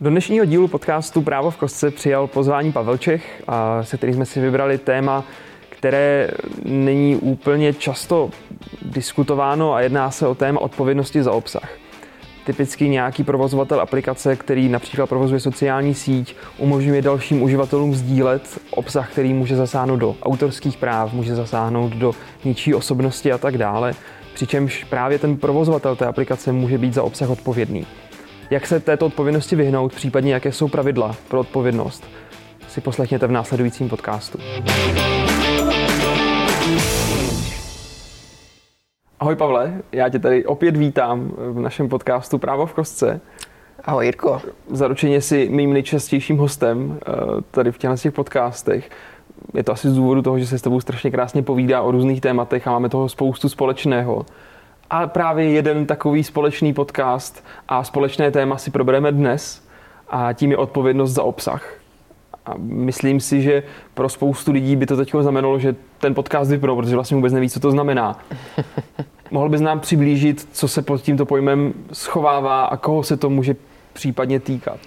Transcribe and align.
Do 0.00 0.10
dnešního 0.10 0.44
dílu 0.44 0.68
podcastu 0.68 1.22
Právo 1.22 1.50
v 1.50 1.56
kostce 1.56 1.90
přijal 1.90 2.26
pozvání 2.26 2.72
Pavel 2.72 2.96
Čech, 2.98 3.42
a 3.48 3.82
se 3.82 3.96
kterým 3.96 4.14
jsme 4.14 4.26
si 4.26 4.40
vybrali 4.40 4.78
téma, 4.78 5.24
které 5.68 6.30
není 6.64 7.16
úplně 7.16 7.72
často 7.72 8.30
diskutováno 8.82 9.74
a 9.74 9.80
jedná 9.80 10.10
se 10.10 10.26
o 10.26 10.34
téma 10.34 10.60
odpovědnosti 10.60 11.22
za 11.22 11.32
obsah. 11.32 11.70
Typicky 12.46 12.88
nějaký 12.88 13.24
provozovatel 13.24 13.80
aplikace, 13.80 14.36
který 14.36 14.68
například 14.68 15.06
provozuje 15.06 15.40
sociální 15.40 15.94
síť, 15.94 16.36
umožňuje 16.58 17.02
dalším 17.02 17.42
uživatelům 17.42 17.94
sdílet 17.94 18.60
obsah, 18.70 19.12
který 19.12 19.34
může 19.34 19.56
zasáhnout 19.56 19.96
do 19.96 20.16
autorských 20.22 20.76
práv, 20.76 21.12
může 21.12 21.34
zasáhnout 21.34 21.92
do 21.92 22.12
ničí 22.44 22.74
osobnosti 22.74 23.32
a 23.32 23.38
tak 23.38 23.58
dále. 23.58 23.94
Přičemž 24.34 24.84
právě 24.84 25.18
ten 25.18 25.36
provozovatel 25.36 25.96
té 25.96 26.06
aplikace 26.06 26.52
může 26.52 26.78
být 26.78 26.94
za 26.94 27.02
obsah 27.02 27.30
odpovědný. 27.30 27.86
Jak 28.50 28.66
se 28.66 28.80
této 28.80 29.06
odpovědnosti 29.06 29.56
vyhnout, 29.56 29.94
případně 29.94 30.32
jaké 30.34 30.52
jsou 30.52 30.68
pravidla 30.68 31.16
pro 31.28 31.40
odpovědnost, 31.40 32.04
si 32.68 32.80
poslechněte 32.80 33.26
v 33.26 33.30
následujícím 33.30 33.88
podcastu. 33.88 34.38
Ahoj 39.20 39.36
Pavle, 39.36 39.82
já 39.92 40.08
tě 40.08 40.18
tady 40.18 40.44
opět 40.44 40.76
vítám 40.76 41.32
v 41.36 41.60
našem 41.60 41.88
podcastu 41.88 42.38
Právo 42.38 42.66
v 42.66 42.74
kostce. 42.74 43.20
Ahoj 43.84 44.04
Jirko. 44.04 44.42
Zaručeně 44.70 45.20
si 45.20 45.48
mým 45.48 45.72
nejčastějším 45.72 46.38
hostem 46.38 46.98
eh, 47.00 47.12
tady 47.50 47.72
v 47.72 47.78
těch 47.78 48.12
podcastech. 48.12 48.90
Je 49.54 49.64
to 49.64 49.72
asi 49.72 49.90
z 49.90 49.94
důvodu 49.94 50.22
toho, 50.22 50.38
že 50.38 50.46
se 50.46 50.58
s 50.58 50.62
tebou 50.62 50.80
strašně 50.80 51.10
krásně 51.10 51.42
povídá 51.42 51.82
o 51.82 51.90
různých 51.90 52.20
tématech 52.20 52.68
a 52.68 52.70
máme 52.70 52.88
toho 52.88 53.08
spoustu 53.08 53.48
společného. 53.48 54.26
A 54.90 55.06
právě 55.06 55.50
jeden 55.50 55.86
takový 55.86 56.24
společný 56.24 56.74
podcast 56.74 57.44
a 57.68 57.84
společné 57.84 58.30
téma 58.30 58.58
si 58.58 58.70
probereme 58.70 59.12
dnes 59.12 59.68
a 60.08 60.32
tím 60.32 60.50
je 60.50 60.56
odpovědnost 60.56 61.12
za 61.12 61.22
obsah. 61.22 61.74
A 62.46 62.54
myslím 62.58 63.20
si, 63.20 63.42
že 63.42 63.62
pro 63.94 64.08
spoustu 64.08 64.52
lidí 64.52 64.76
by 64.76 64.86
to 64.86 64.96
teď 64.96 65.12
znamenalo, 65.20 65.58
že 65.58 65.76
ten 65.98 66.14
podcast 66.14 66.50
vypnou, 66.50 66.76
protože 66.76 66.94
vlastně 66.94 67.14
vůbec 67.14 67.32
neví, 67.32 67.50
co 67.50 67.60
to 67.60 67.70
znamená. 67.70 68.18
Mohl 69.30 69.48
bys 69.48 69.60
nám 69.60 69.80
přiblížit, 69.80 70.48
co 70.52 70.68
se 70.68 70.82
pod 70.82 71.02
tímto 71.02 71.26
pojmem 71.26 71.74
schovává 71.92 72.64
a 72.64 72.76
koho 72.76 73.02
se 73.02 73.16
to 73.16 73.30
může 73.30 73.56
případně 73.92 74.40
týkat? 74.40 74.80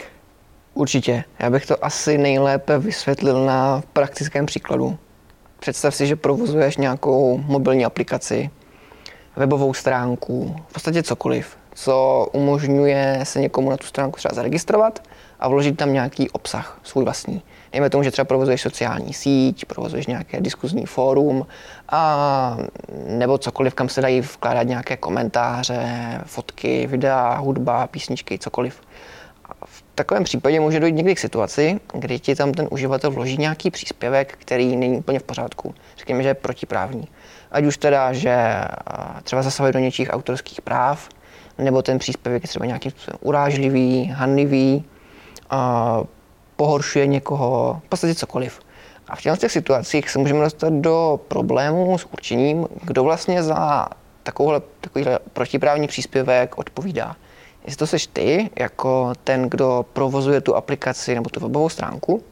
Určitě. 0.73 1.23
Já 1.39 1.49
bych 1.49 1.65
to 1.65 1.85
asi 1.85 2.17
nejlépe 2.17 2.79
vysvětlil 2.79 3.45
na 3.45 3.83
praktickém 3.93 4.45
příkladu. 4.45 4.97
Představ 5.59 5.95
si, 5.95 6.07
že 6.07 6.15
provozuješ 6.15 6.77
nějakou 6.77 7.37
mobilní 7.37 7.85
aplikaci, 7.85 8.49
webovou 9.35 9.73
stránku, 9.73 10.55
v 10.67 10.73
podstatě 10.73 11.03
cokoliv, 11.03 11.57
co 11.73 12.27
umožňuje 12.31 13.19
se 13.23 13.39
někomu 13.39 13.69
na 13.69 13.77
tu 13.77 13.85
stránku 13.85 14.17
třeba 14.17 14.33
zaregistrovat 14.33 15.03
a 15.39 15.47
vložit 15.47 15.77
tam 15.77 15.93
nějaký 15.93 16.29
obsah, 16.29 16.79
svůj 16.83 17.03
vlastní. 17.03 17.41
Dejme 17.71 17.89
tomu, 17.89 18.03
že 18.03 18.11
třeba 18.11 18.25
provozuješ 18.25 18.61
sociální 18.61 19.13
síť, 19.13 19.65
provozuješ 19.65 20.07
nějaké 20.07 20.41
diskuzní 20.41 20.85
fórum 20.85 21.47
a 21.89 22.57
nebo 23.07 23.37
cokoliv, 23.37 23.73
kam 23.73 23.89
se 23.89 24.01
dají 24.01 24.21
vkládat 24.21 24.63
nějaké 24.63 24.97
komentáře, 24.97 26.21
fotky, 26.25 26.87
videa, 26.87 27.37
hudba, 27.37 27.87
písničky, 27.87 28.37
cokoliv. 28.37 28.81
V 29.65 29.83
takovém 29.95 30.23
případě 30.23 30.59
může 30.59 30.79
dojít 30.79 30.93
někdy 30.93 31.15
k 31.15 31.19
situaci, 31.19 31.79
kdy 31.93 32.19
ti 32.19 32.35
tam 32.35 32.51
ten 32.51 32.67
uživatel 32.71 33.11
vloží 33.11 33.37
nějaký 33.37 33.71
příspěvek, 33.71 34.37
který 34.39 34.75
není 34.75 34.97
úplně 34.97 35.19
v 35.19 35.23
pořádku. 35.23 35.75
Řekněme, 35.97 36.23
že 36.23 36.29
je 36.29 36.33
protiprávní. 36.33 37.07
Ať 37.51 37.65
už 37.65 37.77
teda, 37.77 38.13
že 38.13 38.37
třeba 39.23 39.41
zasahuje 39.41 39.73
do 39.73 39.79
něčích 39.79 40.09
autorských 40.11 40.61
práv, 40.61 41.09
nebo 41.57 41.81
ten 41.81 41.99
příspěvek 41.99 42.43
je 42.43 42.47
třeba 42.47 42.65
nějakým 42.65 42.91
urážlivý, 43.19 44.05
hanlivý, 44.05 44.85
pohoršuje 46.55 47.07
někoho, 47.07 47.81
v 47.85 47.89
podstatě 47.89 48.15
cokoliv. 48.15 48.59
A 49.07 49.15
v 49.15 49.21
těchto 49.21 49.49
situacích 49.49 50.09
se 50.09 50.19
můžeme 50.19 50.39
dostat 50.39 50.73
do 50.73 51.19
problému 51.27 51.97
s 51.97 52.05
určením, 52.05 52.67
kdo 52.83 53.03
vlastně 53.03 53.43
za 53.43 53.87
takovýhle 54.23 54.61
protiprávní 55.33 55.87
příspěvek 55.87 56.57
odpovídá. 56.57 57.15
Jestli 57.65 57.77
to 57.77 57.87
seš 57.87 58.07
ty, 58.07 58.49
jako 58.59 59.13
ten, 59.23 59.49
kdo 59.49 59.85
provozuje 59.93 60.41
tu 60.41 60.55
aplikaci 60.55 61.15
nebo 61.15 61.29
tu 61.29 61.39
webovou 61.39 61.69
stránku, 61.69 62.23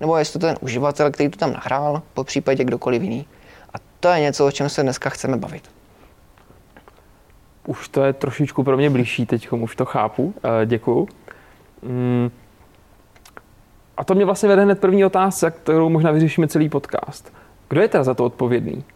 nebo 0.00 0.16
jestli 0.16 0.40
to 0.40 0.46
ten 0.46 0.56
uživatel, 0.60 1.10
který 1.10 1.28
to 1.28 1.38
tam 1.38 1.52
nahrál, 1.52 2.02
po 2.14 2.24
případě 2.24 2.64
kdokoliv 2.64 3.02
jiný. 3.02 3.26
A 3.74 3.78
to 4.00 4.08
je 4.08 4.20
něco, 4.20 4.46
o 4.46 4.50
čem 4.50 4.68
se 4.68 4.82
dneska 4.82 5.10
chceme 5.10 5.36
bavit. 5.36 5.70
Už 7.66 7.88
to 7.88 8.04
je 8.04 8.12
trošičku 8.12 8.64
pro 8.64 8.76
mě 8.76 8.90
blížší 8.90 9.26
teď, 9.26 9.52
už 9.52 9.76
to 9.76 9.84
chápu. 9.84 10.34
Eh, 10.44 10.66
děkuju. 10.66 11.08
Mm. 11.82 12.30
A 13.96 14.04
to 14.04 14.14
mě 14.14 14.24
vlastně 14.24 14.48
vede 14.48 14.62
hned 14.62 14.80
první 14.80 15.04
otázka, 15.04 15.50
kterou 15.50 15.88
možná 15.88 16.10
vyřešíme 16.10 16.48
celý 16.48 16.68
podcast. 16.68 17.32
Kdo 17.68 17.80
je 17.80 17.88
teda 17.88 18.04
za 18.04 18.14
to 18.14 18.24
odpovědný? 18.24 18.84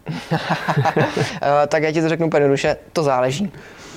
Eh, 1.43 1.67
tak 1.67 1.83
já 1.83 1.93
ti 1.93 2.03
to 2.03 2.09
řeknu 2.09 2.27
úplně 2.27 2.41
jednoduše, 2.41 2.77
to 2.93 3.03
záleží. 3.03 3.53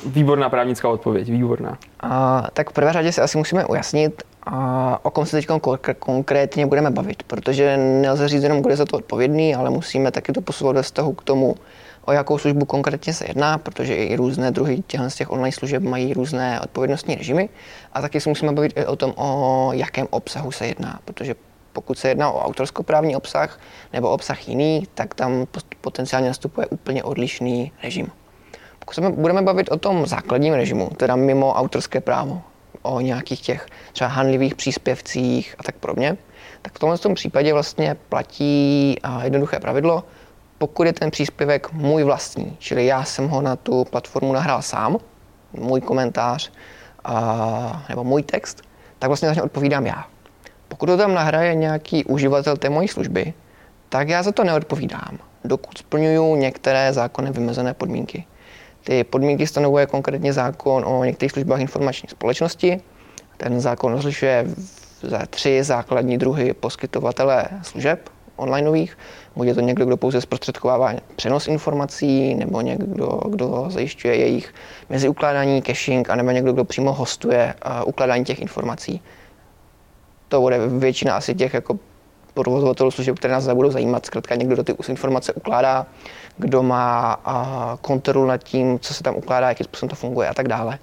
Výborná 0.06 0.50
právnická 0.50 0.90
odpověď, 0.90 1.30
výborná. 1.30 1.78
A, 2.00 2.44
tak 2.54 2.70
v 2.70 2.74
prvé 2.74 2.94
řadě 2.94 3.12
si 3.12 3.22
asi 3.22 3.38
musíme 3.38 3.66
ujasnit, 3.66 4.24
a, 4.44 5.00
o 5.06 5.12
kom 5.12 5.26
se 5.26 5.38
teď 5.38 5.48
konkrétně 6.00 6.66
budeme 6.66 6.92
bavit, 6.92 7.24
protože 7.24 7.78
nelze 7.78 8.28
říct 8.28 8.44
jenom, 8.44 8.62
kdo 8.62 8.70
je 8.70 8.78
za 8.78 8.86
to 8.86 8.98
odpovědný, 8.98 9.56
ale 9.56 9.70
musíme 9.70 10.12
taky 10.12 10.32
to 10.32 10.42
posouvat 10.42 10.76
ve 10.76 10.82
vztahu 10.82 11.14
k 11.14 11.24
tomu, 11.24 11.56
o 12.06 12.12
jakou 12.12 12.38
službu 12.38 12.66
konkrétně 12.66 13.14
se 13.14 13.26
jedná, 13.28 13.58
protože 13.58 13.96
i 13.96 14.16
různé 14.16 14.52
druhy 14.52 14.84
těchto 14.88 15.10
z 15.10 15.16
těch 15.16 15.32
online 15.32 15.52
služeb 15.52 15.84
mají 15.84 16.14
různé 16.14 16.62
odpovědnostní 16.62 17.16
režimy. 17.16 17.50
A 17.94 18.02
taky 18.02 18.22
se 18.22 18.30
musíme 18.30 18.52
bavit 18.52 18.74
i 18.78 18.86
o 18.86 18.96
tom, 18.96 19.14
o 19.16 19.70
jakém 19.74 20.08
obsahu 20.10 20.52
se 20.52 20.68
jedná, 20.68 21.00
protože 21.06 21.36
pokud 21.74 21.98
se 21.98 22.08
jedná 22.08 22.32
o 22.32 22.40
autorskoprávní 22.40 23.16
obsah 23.16 23.60
nebo 23.94 24.10
obsah 24.10 24.50
jiný, 24.50 24.88
tak 24.94 25.14
tam 25.14 25.48
potenciálně 25.82 26.28
nastupuje 26.28 26.68
úplně 26.68 27.04
odlišný 27.04 27.72
režim. 27.84 28.08
Pokud 28.86 28.96
se 28.96 29.02
budeme 29.02 29.42
bavit 29.42 29.72
o 29.72 29.78
tom 29.78 30.06
základním 30.06 30.54
režimu, 30.54 30.90
teda 30.98 31.16
mimo 31.16 31.54
autorské 31.54 32.02
právo, 32.02 32.42
o 32.82 33.02
nějakých 33.02 33.42
těch 33.42 33.68
třeba 33.94 34.10
hanlivých 34.10 34.56
příspěvcích 34.56 35.56
a 35.58 35.64
tak 35.64 35.76
podobně, 35.76 36.18
tak 36.62 36.74
v 36.74 36.80
tomhle 36.80 36.98
tom 36.98 37.16
případě 37.16 37.54
vlastně 37.54 37.96
platí 38.10 38.96
jednoduché 39.24 39.60
pravidlo, 39.60 40.04
pokud 40.58 40.84
je 40.84 40.94
ten 40.94 41.12
příspěvek 41.12 41.72
můj 41.74 42.04
vlastní, 42.04 42.56
čili 42.60 42.86
já 42.86 43.04
jsem 43.04 43.28
ho 43.28 43.42
na 43.42 43.56
tu 43.56 43.86
platformu 43.86 44.34
nahrál 44.34 44.62
sám, 44.62 44.98
můj 45.54 45.82
komentář 45.82 46.52
a, 47.04 47.86
nebo 47.90 48.04
můj 48.04 48.24
text, 48.24 48.62
tak 49.00 49.08
vlastně 49.08 49.28
za 49.28 49.34
ně 49.34 49.42
odpovídám 49.42 49.86
já. 49.86 50.06
Pokud 50.68 50.86
to 50.86 50.98
tam 50.98 51.14
nahraje 51.14 51.56
nějaký 51.56 52.06
uživatel 52.06 52.58
té 52.58 52.70
mojí 52.70 52.88
služby, 52.88 53.34
tak 53.90 54.10
já 54.10 54.24
za 54.24 54.32
to 54.32 54.44
neodpovídám, 54.44 55.20
dokud 55.46 55.78
splňuju 55.78 56.36
některé 56.36 56.94
zákonem 56.94 57.34
vymezené 57.34 57.74
podmínky. 57.74 58.26
Ty 58.86 59.04
podmínky 59.04 59.48
stanovuje 59.48 59.86
konkrétně 59.86 60.34
zákon 60.34 60.86
o 60.86 61.04
některých 61.04 61.32
službách 61.32 61.60
informační 61.60 62.10
společnosti. 62.10 62.82
Ten 63.38 63.62
zákon 63.62 63.94
rozlišuje 63.94 64.46
za 65.02 65.26
tři 65.30 65.64
základní 65.64 66.18
druhy 66.18 66.54
poskytovatele 66.54 67.46
služeb 67.62 68.10
onlineových. 68.36 68.98
Je 69.44 69.54
to 69.54 69.62
někdo, 69.62 69.86
kdo 69.86 69.98
pouze 69.98 70.22
zprostředkovává 70.22 70.94
přenos 71.16 71.48
informací, 71.48 72.36
nebo 72.36 72.62
někdo, 72.62 73.20
kdo 73.30 73.66
zajišťuje 73.70 74.16
jejich 74.16 74.54
meziukládání, 74.90 75.62
caching, 75.62 76.10
anebo 76.10 76.32
někdo, 76.32 76.54
kdo 76.54 76.64
přímo 76.64 76.94
hostuje 76.94 77.54
ukládání 77.86 78.26
těch 78.26 78.42
informací. 78.42 79.02
To 80.28 80.42
bude 80.42 80.68
většina 80.68 81.16
asi 81.16 81.36
těch 81.36 81.54
jako 81.54 81.80
provozovatelů 82.34 82.92
služeb, 82.92 83.16
které 83.18 83.34
nás 83.34 83.48
nebudou 83.48 83.72
zajímat. 83.72 84.06
Zkrátka 84.06 84.36
někdo, 84.36 84.56
kdo 84.56 84.64
ty 84.64 84.76
informace 84.90 85.34
ukládá, 85.34 85.86
kdo 86.38 86.64
má 86.64 87.18
kontrolu 87.82 88.26
nad 88.26 88.44
tím, 88.44 88.80
co 88.80 88.94
se 88.94 89.04
tam 89.04 89.16
ukládá, 89.16 89.50
jakým 89.50 89.64
způsobem 89.64 89.90
to 89.90 89.96
funguje 89.96 90.28
a 90.28 90.34
tak 90.34 90.48
dále. 90.48 90.80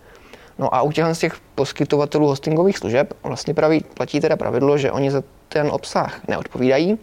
No 0.59 0.75
a 0.75 0.83
u 0.83 0.93
těch, 0.93 1.05
z 1.13 1.19
těch 1.19 1.37
poskytovatelů 1.55 2.27
hostingových 2.27 2.79
služeb 2.79 3.15
vlastně 3.23 3.55
praví, 3.55 3.85
platí 3.95 4.21
teda 4.21 4.37
pravidlo, 4.37 4.79
že 4.79 4.93
oni 4.93 5.11
za 5.11 5.23
ten 5.49 5.69
obsah 5.71 6.21
neodpovídají, 6.29 6.99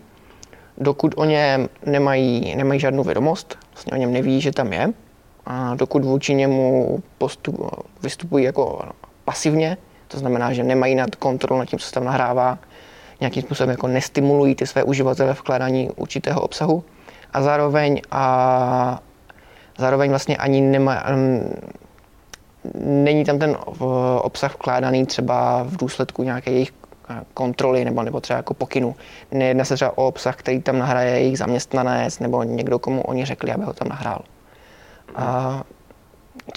dokud 0.78 1.14
o 1.18 1.26
něm 1.26 1.70
nemají, 1.86 2.56
nemají 2.56 2.80
žádnou 2.80 3.04
vědomost, 3.04 3.58
vlastně 3.74 3.92
o 3.92 3.96
něm 3.96 4.14
neví, 4.14 4.42
že 4.42 4.52
tam 4.52 4.74
je, 4.74 4.94
a 5.46 5.76
dokud 5.76 6.06
vůči 6.06 6.34
němu 6.34 7.00
postup, 7.18 7.62
vystupují 8.04 8.46
jako 8.46 8.82
pasivně, 9.26 9.78
to 10.08 10.20
znamená, 10.20 10.54
že 10.54 10.64
nemají 10.64 10.96
nad 10.96 11.16
kontrolu 11.16 11.60
nad 11.60 11.66
tím, 11.66 11.80
co 11.80 11.88
se 11.88 11.94
tam 11.94 12.04
nahrává, 12.04 12.58
nějakým 13.20 13.44
způsobem 13.44 13.70
jako 13.70 13.88
nestimulují 13.88 14.56
ty 14.56 14.68
své 14.68 14.84
uživatele 14.84 15.34
vkládání 15.34 15.90
určitého 15.96 16.42
obsahu 16.42 16.84
a 17.34 17.42
zároveň, 17.42 18.02
a 18.12 19.02
zároveň 19.78 20.10
vlastně 20.10 20.38
ani 20.38 20.62
nemá, 20.62 21.06
není 22.84 23.26
tam 23.26 23.40
ten 23.40 23.58
obsah 24.22 24.56
vkládaný 24.56 25.06
třeba 25.06 25.64
v 25.64 25.78
důsledku 25.78 26.24
nějaké 26.24 26.52
jejich 26.52 26.72
kontroly 27.34 27.86
nebo, 27.86 28.04
nebo 28.04 28.22
třeba 28.22 28.38
jako 28.38 28.54
pokynu. 28.54 28.96
Nejedná 29.32 29.66
se 29.66 29.76
třeba 29.76 29.98
o 29.98 30.08
obsah, 30.08 30.36
který 30.36 30.62
tam 30.62 30.80
nahraje 30.80 31.12
jejich 31.12 31.38
zaměstnanec 31.38 32.20
nebo 32.20 32.44
někdo, 32.44 32.80
komu 32.80 33.02
oni 33.02 33.26
řekli, 33.26 33.52
aby 33.52 33.64
ho 33.64 33.74
tam 33.74 33.90
nahrál. 33.90 34.22
A 35.16 35.64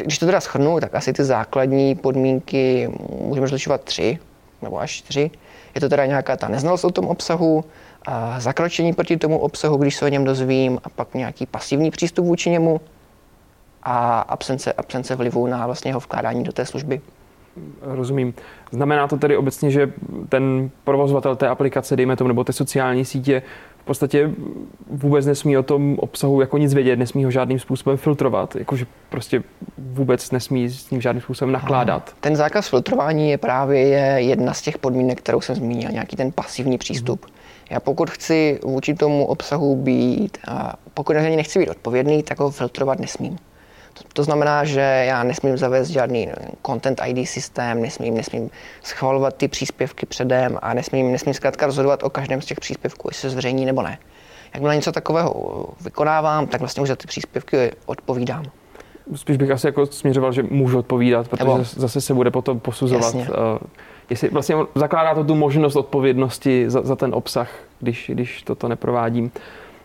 když 0.05 0.19
to 0.19 0.27
teda 0.27 0.41
schrnu, 0.41 0.81
tak 0.81 0.95
asi 0.95 1.13
ty 1.13 1.25
základní 1.25 1.95
podmínky 1.95 2.91
můžeme 3.21 3.45
rozlišovat 3.45 3.81
tři. 3.85 4.19
nebo 4.63 4.81
až 4.81 4.91
čtyři. 4.91 5.31
Je 5.75 5.81
to 5.81 5.89
teda 5.89 6.07
nějaká 6.07 6.37
ta 6.37 6.49
neznalost 6.49 6.85
o 6.85 6.91
tom 6.91 7.07
obsahu, 7.07 7.65
zakročení 8.39 8.93
proti 8.93 9.17
tomu 9.17 9.39
obsahu, 9.39 9.77
když 9.77 9.97
se 9.97 10.05
o 10.05 10.09
něm 10.09 10.25
dozvím, 10.25 10.79
a 10.85 10.89
pak 10.89 11.15
nějaký 11.15 11.47
pasivní 11.47 11.91
přístup 11.91 12.27
vůči 12.27 12.51
němu 12.51 12.81
a 13.83 14.21
absence, 14.21 14.73
absence 14.73 15.17
vlivu 15.17 15.47
na 15.47 15.67
vlastně 15.67 15.91
jeho 15.91 16.01
vkládání 16.01 16.45
do 16.45 16.53
té 16.53 16.67
služby. 16.67 17.01
Rozumím. 17.83 18.35
Znamená 18.71 19.09
to 19.09 19.17
tedy 19.17 19.37
obecně, 19.37 19.71
že 19.71 19.93
ten 20.29 20.71
provozovatel 20.85 21.37
té 21.37 21.49
aplikace, 21.49 21.97
dejme 21.97 22.17
tomu, 22.17 22.29
nebo 22.29 22.45
té 22.45 22.53
sociální 22.53 23.05
sítě, 23.05 23.43
v 23.79 23.85
podstatě 23.85 24.31
vůbec 24.91 25.27
nesmí 25.27 25.59
o 25.59 25.63
tom 25.63 25.99
obsahu 25.99 26.41
jako 26.41 26.59
nic 26.59 26.75
vědět, 26.75 26.99
nesmí 26.99 27.25
ho 27.25 27.31
žádným 27.31 27.59
způsobem 27.59 27.97
filtrovat, 27.97 28.57
jakože 28.57 28.87
prostě 29.09 29.43
vůbec 29.79 30.31
nesmí 30.31 30.69
s 30.71 30.91
ním 30.91 31.01
žádným 31.01 31.23
způsobem 31.23 31.53
nakládat. 31.53 32.15
Ten 32.21 32.37
zákaz 32.37 32.69
filtrování 32.69 33.31
je 33.31 33.39
právě 33.39 33.81
jedna 34.17 34.55
z 34.55 34.63
těch 34.63 34.79
podmínek, 34.79 35.19
kterou 35.19 35.41
jsem 35.41 35.57
zmínil, 35.57 35.91
nějaký 35.91 36.17
ten 36.17 36.33
pasivní 36.33 36.79
přístup. 36.79 37.27
Já 37.73 37.81
pokud 37.81 38.11
chci 38.11 38.61
vůči 38.65 38.95
tomu 38.95 39.27
obsahu 39.27 39.77
být, 39.77 40.39
a 40.49 40.75
pokud 40.95 41.13
na 41.13 41.23
něj 41.23 41.37
nechci 41.37 41.59
být 41.59 41.69
odpovědný, 41.69 42.23
tak 42.23 42.39
ho 42.39 42.51
filtrovat 42.51 42.99
nesmím. 42.99 43.39
To, 43.95 44.05
to 44.13 44.25
znamená, 44.25 44.65
že 44.65 44.81
já 44.81 45.23
nesmím 45.23 45.59
zavést 45.59 45.89
žádný 45.89 46.29
content 46.67 47.01
ID 47.07 47.29
systém, 47.29 47.83
nesmím, 47.83 48.15
nesmím 48.15 48.51
schvalovat 48.83 49.37
ty 49.37 49.49
příspěvky 49.49 50.07
předem 50.07 50.59
a 50.63 50.75
nesmím, 50.75 51.13
nesmím 51.13 51.35
zkrátka 51.35 51.67
rozhodovat 51.67 52.03
o 52.03 52.11
každém 52.11 52.43
z 52.43 52.47
těch 52.47 52.61
příspěvků, 52.61 53.09
jestli 53.11 53.21
se 53.21 53.31
zveřejní 53.31 53.65
nebo 53.67 53.83
ne. 53.83 53.99
Jakmile 54.55 54.77
něco 54.77 54.93
takového 54.93 55.67
vykonávám, 55.81 56.47
tak 56.47 56.61
vlastně 56.61 56.83
už 56.83 56.89
za 56.89 56.97
ty 56.97 57.07
příspěvky 57.07 57.73
odpovídám. 57.87 58.45
Spíš 59.15 59.37
bych 59.37 59.51
asi 59.51 59.67
jako 59.67 59.87
směřoval, 59.87 60.33
že 60.33 60.43
můžu 60.43 60.79
odpovídat, 60.79 61.29
protože 61.29 61.45
nebo... 61.45 61.65
zase 61.65 62.01
se 62.01 62.15
bude 62.15 62.31
potom 62.31 62.61
posuzovat, 62.61 63.15
Jasně. 63.15 63.27
Jestli 64.13 64.29
vlastně 64.29 64.57
zakládá 64.75 65.15
to 65.15 65.25
tu 65.25 65.35
možnost 65.35 65.77
odpovědnosti 65.77 66.71
za, 66.71 66.83
za 66.83 66.97
ten 66.97 67.15
obsah, 67.15 67.51
když, 67.81 68.11
když 68.15 68.43
toto 68.43 68.69
neprovádím. 68.69 69.31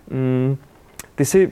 Mm. 0.10 0.58
Ty 1.16 1.26
jsi 1.26 1.50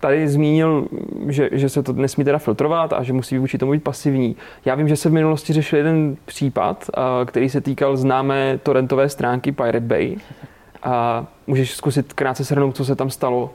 tady 0.00 0.28
zmínil, 0.28 0.88
že, 1.28 1.48
že 1.52 1.68
se 1.68 1.82
to 1.82 1.92
nesmí 1.92 2.24
teda 2.24 2.38
filtrovat 2.38 2.92
a 2.92 3.02
že 3.02 3.12
musí 3.12 3.38
vůči 3.38 3.58
tomu 3.58 3.72
být 3.72 3.82
pasivní. 3.82 4.36
Já 4.64 4.74
vím, 4.74 4.88
že 4.88 4.96
se 4.96 5.08
v 5.08 5.12
minulosti 5.12 5.52
řešil 5.52 5.78
jeden 5.78 6.16
případ, 6.24 6.90
který 7.26 7.48
se 7.48 7.60
týkal 7.60 7.96
známé 7.96 8.58
torrentové 8.62 9.08
stránky 9.08 9.52
Pirate 9.52 9.80
Bay. 9.80 10.16
A 10.82 11.26
můžeš 11.46 11.74
zkusit 11.74 12.12
krátce 12.12 12.44
shrnout, 12.44 12.76
co 12.76 12.84
se 12.84 12.96
tam 12.96 13.10
stalo? 13.10 13.50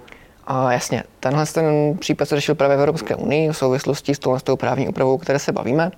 A 0.47 0.71
jasně, 0.71 1.03
tenhle 1.19 1.45
ten 1.45 1.97
případ 1.99 2.25
se 2.29 2.35
řešil 2.35 2.55
právě 2.55 2.77
v 2.77 2.79
Evropské 2.79 3.15
unii 3.15 3.49
v 3.49 3.57
souvislosti 3.57 4.15
s 4.15 4.19
touhle 4.19 4.39
právní 4.57 4.87
úpravou, 4.87 5.17
které 5.17 5.39
se 5.39 5.51
bavíme. 5.51 5.91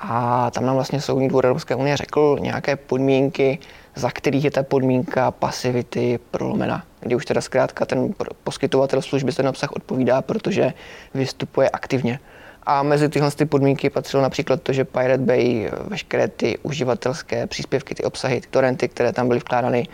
A 0.00 0.50
tam 0.50 0.66
nám 0.66 0.74
vlastně 0.74 1.00
Soudní 1.00 1.28
dvůr 1.28 1.46
Evropské 1.46 1.74
unie 1.74 1.96
řekl 1.96 2.36
nějaké 2.40 2.76
podmínky, 2.76 3.58
za 3.94 4.10
kterých 4.10 4.44
je 4.44 4.50
ta 4.50 4.62
podmínka 4.62 5.30
pasivity 5.30 6.18
prolomena. 6.30 6.84
Kdy 7.00 7.14
už 7.14 7.24
teda 7.24 7.40
zkrátka 7.40 7.84
ten 7.84 8.14
poskytovatel 8.44 9.02
služby 9.02 9.32
ten 9.32 9.48
obsah 9.48 9.72
odpovídá, 9.72 10.22
protože 10.22 10.72
vystupuje 11.14 11.70
aktivně. 11.70 12.20
A 12.62 12.82
mezi 12.82 13.08
tyhle 13.08 13.30
ty 13.30 13.44
podmínky 13.46 13.90
patřilo 13.90 14.22
například 14.22 14.62
to, 14.62 14.72
že 14.72 14.84
Pirate 14.84 15.22
Bay 15.22 15.70
veškeré 15.88 16.28
ty 16.28 16.58
uživatelské 16.62 17.46
příspěvky, 17.46 17.94
ty 17.94 18.04
obsahy, 18.04 18.40
ty 18.40 18.48
torrenty, 18.48 18.88
které 18.88 19.12
tam 19.12 19.28
byly 19.28 19.40
vkládány, 19.40 19.88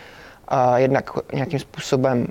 a 0.48 0.78
jednak 0.78 1.10
nějakým 1.32 1.58
způsobem 1.58 2.26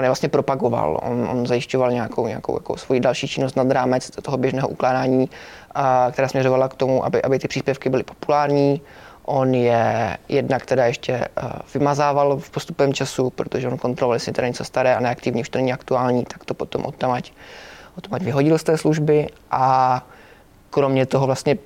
on 0.00 0.04
je 0.04 0.08
vlastně 0.08 0.28
propagoval, 0.28 1.00
on, 1.02 1.28
on 1.30 1.46
zajišťoval 1.46 1.92
nějakou, 1.92 2.26
nějakou 2.26 2.56
jako 2.56 2.76
svoji 2.76 3.00
další 3.00 3.28
činnost 3.28 3.56
nad 3.56 3.70
rámec 3.70 4.10
toho 4.10 4.36
běžného 4.36 4.68
ukládání, 4.68 5.30
a, 5.74 6.08
která 6.12 6.28
směřovala 6.28 6.68
k 6.68 6.74
tomu, 6.74 7.04
aby, 7.04 7.22
aby 7.22 7.38
ty 7.38 7.48
příspěvky 7.48 7.88
byly 7.88 8.02
populární. 8.02 8.80
On 9.24 9.54
je 9.54 10.16
jednak 10.28 10.66
teda 10.66 10.86
ještě 10.86 11.28
vymazával 11.74 12.36
v 12.36 12.50
postupem 12.50 12.94
času, 12.94 13.30
protože 13.30 13.68
on 13.68 13.78
kontroloval, 13.78 14.16
jestli 14.16 14.32
to 14.32 14.42
něco 14.42 14.64
staré 14.64 14.96
a 14.96 15.00
neaktivní, 15.00 15.40
už 15.40 15.48
to 15.48 15.58
není 15.58 15.72
aktuální, 15.72 16.24
tak 16.24 16.44
to 16.44 16.54
potom 16.54 16.84
odtamať, 16.84 17.32
odtamať 17.98 18.22
vyhodil 18.22 18.58
z 18.58 18.62
té 18.62 18.78
služby 18.78 19.28
a 19.50 20.06
kromě 20.70 21.06
toho 21.06 21.26
vlastně 21.26 21.56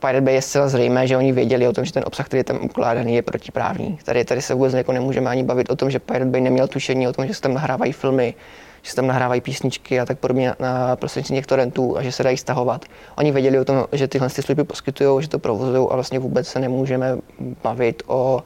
Pirate 0.00 0.20
Bay 0.20 0.34
je 0.34 0.42
zcela 0.42 0.68
zřejmé, 0.68 1.06
že 1.06 1.16
oni 1.16 1.32
věděli 1.32 1.68
o 1.68 1.72
tom, 1.72 1.84
že 1.84 1.92
ten 1.92 2.02
obsah, 2.06 2.26
který 2.26 2.38
je 2.38 2.44
tam 2.44 2.58
ukládaný, 2.62 3.14
je 3.14 3.22
protiprávní. 3.22 3.98
Tady, 4.04 4.24
tady 4.24 4.42
se 4.42 4.54
vůbec 4.54 4.74
jako 4.74 4.92
nemůžeme 4.92 5.30
ani 5.30 5.42
bavit 5.42 5.70
o 5.70 5.76
tom, 5.76 5.90
že 5.90 5.98
Pirate 5.98 6.30
Bay 6.30 6.40
neměl 6.40 6.68
tušení 6.68 7.08
o 7.08 7.12
tom, 7.12 7.26
že 7.26 7.34
se 7.34 7.40
tam 7.40 7.54
nahrávají 7.54 7.92
filmy, 7.92 8.34
že 8.82 8.90
se 8.90 8.96
tam 8.96 9.06
nahrávají 9.06 9.40
písničky 9.40 10.00
a 10.00 10.06
tak 10.06 10.18
podobně 10.18 10.54
na 10.58 10.96
prostřednictvím 10.96 11.36
těch 11.38 11.46
torrentů 11.46 11.98
a 11.98 12.02
že 12.02 12.12
se 12.12 12.22
dají 12.22 12.36
stahovat. 12.36 12.84
Oni 13.16 13.32
věděli 13.32 13.58
o 13.58 13.64
tom, 13.64 13.84
že 13.92 14.08
tyhle 14.08 14.28
ty 14.28 14.42
služby 14.42 14.64
poskytují, 14.64 15.22
že 15.22 15.28
to 15.28 15.38
provozují 15.38 15.88
a 15.90 15.94
vlastně 15.94 16.18
vůbec 16.18 16.48
se 16.48 16.58
nemůžeme 16.58 17.18
bavit 17.62 18.02
o, 18.06 18.42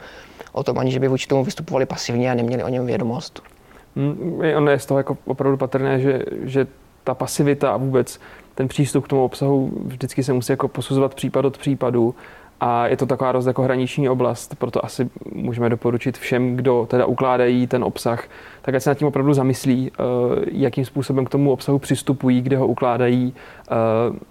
o 0.52 0.62
tom 0.62 0.78
ani, 0.78 0.90
že 0.90 1.00
by 1.00 1.08
vůči 1.08 1.26
tomu 1.26 1.44
vystupovali 1.44 1.86
pasivně 1.86 2.30
a 2.30 2.34
neměli 2.34 2.64
o 2.64 2.68
něm 2.68 2.86
vědomost. 2.86 3.42
Hmm, 3.96 4.40
ono 4.56 4.70
je 4.70 4.78
z 4.78 4.86
toho 4.86 4.98
jako 4.98 5.18
opravdu 5.24 5.56
patrné, 5.56 6.00
že, 6.00 6.22
že 6.42 6.66
ta 7.04 7.14
pasivita 7.14 7.70
a 7.70 7.76
vůbec 7.76 8.20
ten 8.54 8.68
přístup 8.68 9.04
k 9.04 9.08
tomu 9.08 9.24
obsahu 9.24 9.72
vždycky 9.84 10.22
se 10.22 10.32
musí 10.32 10.52
jako 10.52 10.68
posuzovat 10.68 11.14
případ 11.14 11.44
od 11.44 11.58
případu 11.58 12.14
a 12.60 12.86
je 12.86 12.96
to 12.96 13.06
taková 13.06 13.32
dost 13.32 13.46
jako 13.46 13.62
hraniční 13.62 14.08
oblast, 14.08 14.54
proto 14.58 14.84
asi 14.84 15.10
můžeme 15.32 15.68
doporučit 15.68 16.18
všem, 16.18 16.56
kdo 16.56 16.86
teda 16.90 17.06
ukládají 17.06 17.66
ten 17.66 17.84
obsah, 17.84 18.24
tak 18.62 18.74
ať 18.74 18.82
se 18.82 18.90
nad 18.90 18.94
tím 18.94 19.08
opravdu 19.08 19.34
zamyslí, 19.34 19.92
eh, 19.92 20.02
jakým 20.52 20.84
způsobem 20.84 21.24
k 21.24 21.30
tomu 21.30 21.52
obsahu 21.52 21.78
přistupují, 21.78 22.42
kde 22.42 22.56
ho 22.56 22.66
ukládají, 22.66 23.34
eh, 23.34 23.74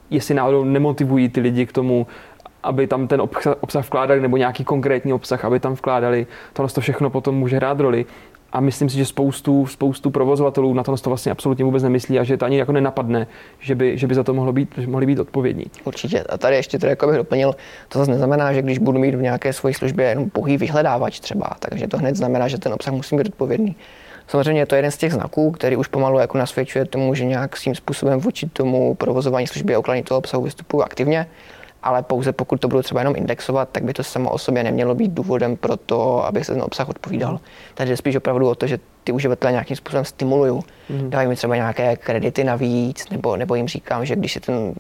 jestli 0.09 0.35
náhodou 0.35 0.63
nemotivují 0.63 1.29
ty 1.29 1.41
lidi 1.41 1.65
k 1.65 1.71
tomu, 1.71 2.07
aby 2.63 2.87
tam 2.87 3.07
ten 3.07 3.21
obsah 3.61 3.85
vkládali, 3.85 4.21
nebo 4.21 4.37
nějaký 4.37 4.63
konkrétní 4.63 5.13
obsah, 5.13 5.45
aby 5.45 5.59
tam 5.59 5.73
vkládali. 5.73 6.27
Tohle 6.53 6.69
to 6.69 6.81
všechno 6.81 7.09
potom 7.09 7.35
může 7.35 7.55
hrát 7.55 7.79
roli. 7.79 8.05
A 8.53 8.59
myslím 8.59 8.89
si, 8.89 8.97
že 8.97 9.05
spoustu, 9.05 9.67
spoustu 9.67 10.11
provozovatelů 10.11 10.73
na 10.73 10.83
to 10.83 10.97
to 10.97 11.09
vlastně 11.09 11.31
absolutně 11.31 11.65
vůbec 11.65 11.83
nemyslí 11.83 12.19
a 12.19 12.23
že 12.23 12.37
to 12.37 12.45
ani 12.45 12.57
jako 12.57 12.71
nenapadne, 12.71 13.27
že 13.59 13.75
by, 13.75 13.97
že 13.97 14.07
by 14.07 14.15
za 14.15 14.23
to 14.23 14.33
mohlo 14.33 14.53
být, 14.53 14.87
mohli 14.87 15.05
být 15.05 15.19
odpovědní. 15.19 15.65
Určitě. 15.83 16.23
A 16.29 16.37
tady 16.37 16.55
ještě 16.55 16.79
to 16.79 16.85
jako 16.85 17.07
bych 17.07 17.17
doplnil, 17.17 17.55
to 17.89 17.99
zase 17.99 18.11
neznamená, 18.11 18.53
že 18.53 18.61
když 18.61 18.77
budu 18.77 18.99
mít 18.99 19.15
v 19.15 19.21
nějaké 19.21 19.53
své 19.53 19.73
službě 19.73 20.05
jenom 20.05 20.29
pouhý 20.29 20.57
vyhledávač 20.57 21.19
třeba, 21.19 21.49
takže 21.59 21.87
to 21.87 21.97
hned 21.97 22.15
znamená, 22.15 22.47
že 22.47 22.57
ten 22.57 22.73
obsah 22.73 22.93
musí 22.93 23.15
být 23.15 23.27
odpovědný. 23.27 23.75
Samozřejmě 24.27 24.61
je 24.61 24.65
to 24.65 24.75
jeden 24.75 24.91
z 24.91 24.97
těch 24.97 25.13
znaků, 25.13 25.51
který 25.51 25.75
už 25.75 25.87
pomalu 25.87 26.19
jako 26.19 26.37
nasvědčuje 26.37 26.85
tomu, 26.85 27.15
že 27.15 27.25
nějakým 27.25 27.75
způsobem 27.75 28.19
vůči 28.19 28.49
tomu 28.49 28.95
provozování 28.95 29.47
služby 29.47 29.75
a 29.75 29.79
ukládání 29.79 30.03
toho 30.03 30.17
obsahu 30.17 30.43
vystupují 30.43 30.83
aktivně 30.83 31.27
ale 31.83 32.03
pouze 32.03 32.31
pokud 32.31 32.59
to 32.59 32.67
budu 32.67 32.81
třeba 32.81 33.01
jenom 33.01 33.15
indexovat, 33.15 33.69
tak 33.71 33.83
by 33.83 33.93
to 33.93 34.03
samo 34.03 34.31
o 34.31 34.37
sobě 34.37 34.63
nemělo 34.63 34.95
být 34.95 35.11
důvodem 35.11 35.57
pro 35.57 35.77
to, 35.77 36.25
aby 36.25 36.43
se 36.43 36.53
ten 36.53 36.61
obsah 36.61 36.89
odpovídal. 36.89 37.39
Takže 37.73 37.97
spíš 37.97 38.15
opravdu 38.15 38.49
o 38.49 38.55
to, 38.55 38.67
že 38.67 38.79
ty 39.03 39.11
uživatelé 39.11 39.51
nějakým 39.51 39.77
způsobem 39.77 40.05
stimulují. 40.05 40.53
Mm-hmm. 40.53 41.09
Dávají 41.09 41.27
mi 41.27 41.35
třeba 41.35 41.55
nějaké 41.55 41.95
kredity 41.95 42.43
navíc, 42.43 43.09
nebo, 43.09 43.37
nebo 43.37 43.55
jim 43.55 43.67
říkám, 43.67 44.05
že 44.05 44.15
když 44.15 44.33
se 44.33 44.39
ten 44.39 44.55
uh, 44.55 44.73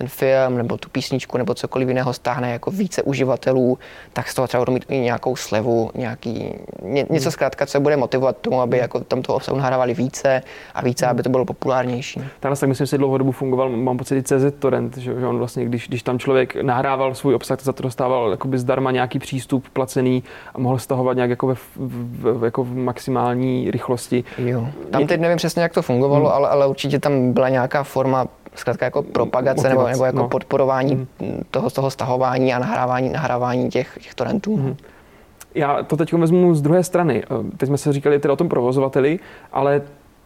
ten 0.00 0.08
film 0.08 0.56
nebo 0.56 0.76
tu 0.76 0.88
písničku 0.88 1.38
nebo 1.38 1.54
cokoliv 1.54 1.88
jiného 1.88 2.12
stáhne 2.12 2.52
jako 2.52 2.70
více 2.70 3.02
uživatelů, 3.02 3.78
tak 4.12 4.28
z 4.28 4.34
toho 4.34 4.48
třeba 4.48 4.60
budou 4.60 4.72
mít 4.72 4.84
i 4.88 4.98
nějakou 4.98 5.36
slevu, 5.36 5.90
nějaký, 5.94 6.54
ně, 6.82 7.06
něco 7.10 7.24
hmm. 7.24 7.32
zkrátka, 7.32 7.66
co 7.66 7.80
bude 7.80 7.96
motivovat 7.96 8.36
tomu, 8.36 8.60
aby 8.60 8.78
jako 8.78 9.00
tam 9.00 9.22
toho 9.22 9.36
obsahu 9.36 9.58
nahrávali 9.58 9.94
více 9.94 10.42
a 10.74 10.82
více, 10.82 11.06
aby 11.06 11.22
to 11.22 11.30
bylo 11.30 11.44
populárnější. 11.44 12.20
Takhle 12.40 12.56
tak 12.56 12.68
myslím 12.68 12.86
si 12.86 12.98
dlouhodobu 12.98 13.32
fungoval, 13.32 13.68
mám 13.68 13.98
pocit, 13.98 14.16
i 14.16 14.22
CZ 14.22 14.54
Torrent, 14.58 14.96
že, 14.96 15.20
že 15.20 15.26
on 15.26 15.38
vlastně, 15.38 15.64
když, 15.64 15.88
když 15.88 16.02
tam 16.02 16.18
člověk 16.18 16.56
nahrával 16.62 17.14
svůj 17.14 17.34
obsah, 17.34 17.58
to 17.58 17.64
za 17.64 17.72
to 17.72 17.82
dostával 17.82 18.30
jakoby 18.30 18.58
zdarma 18.58 18.90
nějaký 18.90 19.18
přístup 19.18 19.68
placený 19.68 20.24
a 20.54 20.58
mohl 20.58 20.78
stahovat 20.78 21.16
nějak 21.16 21.30
jako, 21.30 21.46
ve, 21.46 21.54
v, 21.54 21.76
v, 21.76 22.44
jako 22.44 22.64
v 22.64 22.76
maximální 22.76 23.70
rychlosti. 23.70 24.24
Jo. 24.38 24.68
Tam 24.90 25.06
teď 25.06 25.20
nevím 25.20 25.36
přesně, 25.36 25.62
jak 25.62 25.72
to 25.72 25.82
fungovalo, 25.82 26.26
hmm. 26.26 26.34
ale, 26.34 26.48
ale 26.48 26.66
určitě 26.66 26.98
tam 26.98 27.32
byla 27.32 27.48
nějaká 27.48 27.82
forma 27.82 28.26
zkrátka 28.54 28.84
jako 28.84 29.02
propagace 29.02 29.68
nebo, 29.68 29.86
nebo 29.86 30.04
jako 30.04 30.18
no. 30.18 30.28
podporování 30.28 30.94
mm. 30.94 31.42
toho, 31.50 31.70
toho 31.70 31.90
stahování 31.90 32.54
a 32.54 32.58
nahrávání, 32.58 33.08
nahrávání 33.08 33.68
těch, 33.68 33.98
těch 34.02 34.14
torrentů. 34.14 34.56
Mm. 34.56 34.76
Já 35.54 35.82
to 35.82 35.96
teď 35.96 36.12
vezmu 36.12 36.54
z 36.54 36.62
druhé 36.62 36.84
strany. 36.84 37.22
Eh, 37.22 37.56
teď 37.56 37.66
jsme 37.66 37.78
se 37.78 37.92
říkali 37.92 38.18
teda 38.18 38.34
o 38.34 38.36
tom 38.36 38.48
provozovateli, 38.48 39.18
ale 39.52 39.82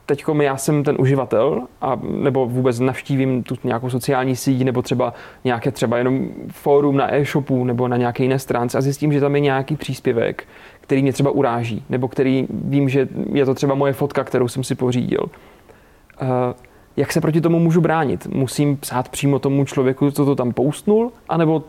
teď 0.07 0.25
já 0.41 0.57
jsem 0.57 0.85
ten 0.85 0.97
uživatel, 0.99 1.63
a, 1.81 2.01
nebo 2.03 2.47
vůbec 2.47 2.81
navštívím 2.81 3.43
tu 3.43 3.57
nějakou 3.65 3.91
sociální 3.91 4.37
síť, 4.37 4.65
nebo 4.65 4.83
třeba 4.83 5.15
nějaké 5.45 5.71
třeba 5.71 5.99
jenom 5.99 6.29
fórum 6.51 6.97
na 6.97 7.15
e-shopu, 7.15 7.65
nebo 7.65 7.89
na 7.89 7.97
nějaké 7.97 8.23
jiné 8.23 8.39
stránce 8.39 8.79
a 8.79 8.81
zjistím, 8.81 9.13
že 9.13 9.21
tam 9.21 9.35
je 9.35 9.41
nějaký 9.41 9.77
příspěvek, 9.77 10.45
který 10.81 11.03
mě 11.03 11.13
třeba 11.13 11.31
uráží, 11.31 11.85
nebo 11.89 12.09
který 12.09 12.47
vím, 12.51 12.89
že 12.89 13.09
je 13.33 13.47
to 13.47 13.55
třeba 13.55 13.75
moje 13.75 13.93
fotka, 13.93 14.25
kterou 14.25 14.49
jsem 14.49 14.65
si 14.65 14.75
pořídil. 14.75 15.21
Uh, 16.23 16.29
jak 16.97 17.13
se 17.13 17.21
proti 17.21 17.41
tomu 17.41 17.59
můžu 17.59 17.81
bránit? 17.81 18.27
Musím 18.27 18.77
psát 18.77 19.09
přímo 19.09 19.39
tomu 19.39 19.65
člověku, 19.65 20.11
co 20.11 20.25
to 20.25 20.37
tam 20.37 20.53
poustnul, 20.53 21.13
anebo 21.29 21.63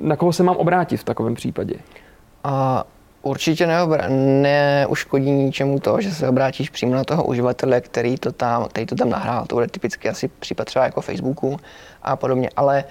na 0.00 0.16
koho 0.16 0.32
se 0.32 0.42
mám 0.42 0.56
obrátit 0.56 0.96
v 0.96 1.04
takovém 1.04 1.34
případě? 1.34 1.74
A 2.44 2.84
určitě 3.22 3.66
neobra- 3.66 4.08
neuškodí 4.42 5.30
ničemu 5.30 5.80
to, 5.80 6.00
že 6.00 6.10
se 6.10 6.28
obrátíš 6.28 6.70
přímo 6.70 6.94
na 6.94 7.04
toho 7.04 7.24
uživatele, 7.24 7.80
který 7.80 8.16
to 8.16 8.32
tam, 8.32 8.64
který 8.64 8.86
to 8.86 8.94
tam 8.94 9.10
nahrál. 9.10 9.46
To 9.46 9.56
bude 9.56 9.68
typicky 9.68 10.08
asi 10.08 10.28
případ 10.28 10.64
třeba 10.64 10.84
jako 10.84 11.00
Facebooku 11.00 11.56
a 12.02 12.16
podobně, 12.16 12.50
ale 12.56 12.84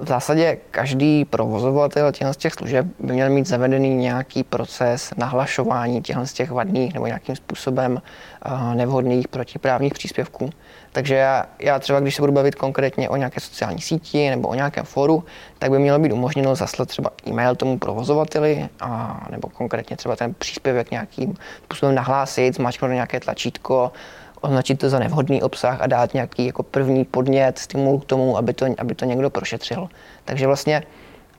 v 0.00 0.08
zásadě 0.08 0.58
každý 0.70 1.24
provozovatel 1.24 2.12
těchto 2.12 2.34
těch 2.34 2.54
služeb 2.54 2.86
by 2.98 3.12
měl 3.12 3.30
mít 3.30 3.46
zavedený 3.46 3.94
nějaký 3.94 4.42
proces 4.42 5.12
nahlašování 5.16 6.02
těchto 6.02 6.24
těch 6.32 6.50
vadných 6.50 6.94
nebo 6.94 7.06
nějakým 7.06 7.36
způsobem 7.36 8.02
uh, 8.46 8.74
nevhodných 8.74 9.28
protiprávních 9.28 9.94
příspěvků. 9.94 10.50
Takže 10.92 11.14
já, 11.14 11.46
já 11.58 11.78
třeba, 11.78 12.00
když 12.00 12.16
se 12.16 12.22
budu 12.22 12.32
bavit 12.32 12.54
konkrétně 12.54 13.08
o 13.08 13.16
nějaké 13.16 13.40
sociální 13.40 13.80
síti 13.80 14.30
nebo 14.30 14.48
o 14.48 14.54
nějakém 14.54 14.84
foru, 14.84 15.24
tak 15.58 15.70
by 15.70 15.78
mělo 15.78 15.98
být 15.98 16.12
umožněno 16.12 16.54
zaslat 16.54 16.88
třeba 16.88 17.10
e-mail 17.26 17.54
tomu 17.54 17.78
provozovateli, 17.78 18.68
a, 18.80 19.20
nebo 19.30 19.48
konkrétně 19.48 19.96
třeba 19.96 20.16
ten 20.16 20.34
příspěvek 20.34 20.90
nějakým 20.90 21.34
způsobem 21.64 21.94
nahlásit, 21.94 22.56
zmáčknout 22.56 22.92
nějaké 22.92 23.20
tlačítko, 23.20 23.92
označit 24.40 24.74
to 24.74 24.90
za 24.90 24.98
nevhodný 24.98 25.42
obsah 25.42 25.80
a 25.80 25.86
dát 25.86 26.14
nějaký 26.14 26.46
jako 26.46 26.62
první 26.62 27.04
podnět, 27.04 27.58
stimul 27.58 28.00
k 28.00 28.04
tomu, 28.04 28.38
aby 28.38 28.52
to, 28.52 28.66
aby 28.78 28.94
to 28.94 29.04
někdo 29.04 29.30
prošetřil. 29.30 29.88
Takže 30.24 30.46
vlastně 30.46 30.82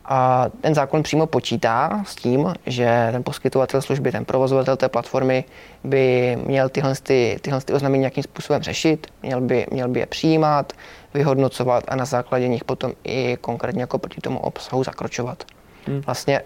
a 0.06 0.46
ten 0.62 0.76
zákon 0.76 1.04
přímo 1.04 1.26
počítá 1.26 2.04
s 2.08 2.16
tím, 2.16 2.54
že 2.66 3.10
ten 3.12 3.24
poskytovatel 3.24 3.82
služby, 3.82 4.12
ten 4.12 4.26
provozovatel 4.26 4.78
té 4.78 4.90
platformy 4.90 5.44
by 5.84 6.38
měl 6.46 6.70
tyhle, 6.70 6.94
ty, 7.04 7.40
tyhle 7.42 7.62
ty 7.62 7.74
oznámení 7.74 8.00
nějakým 8.00 8.24
způsobem 8.24 8.62
řešit, 8.64 9.08
měl 9.24 9.42
by, 9.42 9.66
měl 9.72 9.88
by 9.88 10.00
je 10.00 10.06
přijímat, 10.06 10.74
vyhodnocovat 11.14 11.84
a 11.88 11.96
na 11.96 12.06
základě 12.06 12.48
nich 12.48 12.64
potom 12.64 12.92
i 13.04 13.38
konkrétně 13.42 13.82
jako 13.82 13.98
proti 13.98 14.22
tomu 14.22 14.40
obsahu 14.40 14.84
zakročovat. 14.84 15.44
Hmm. 15.88 16.02
Vlastně 16.02 16.42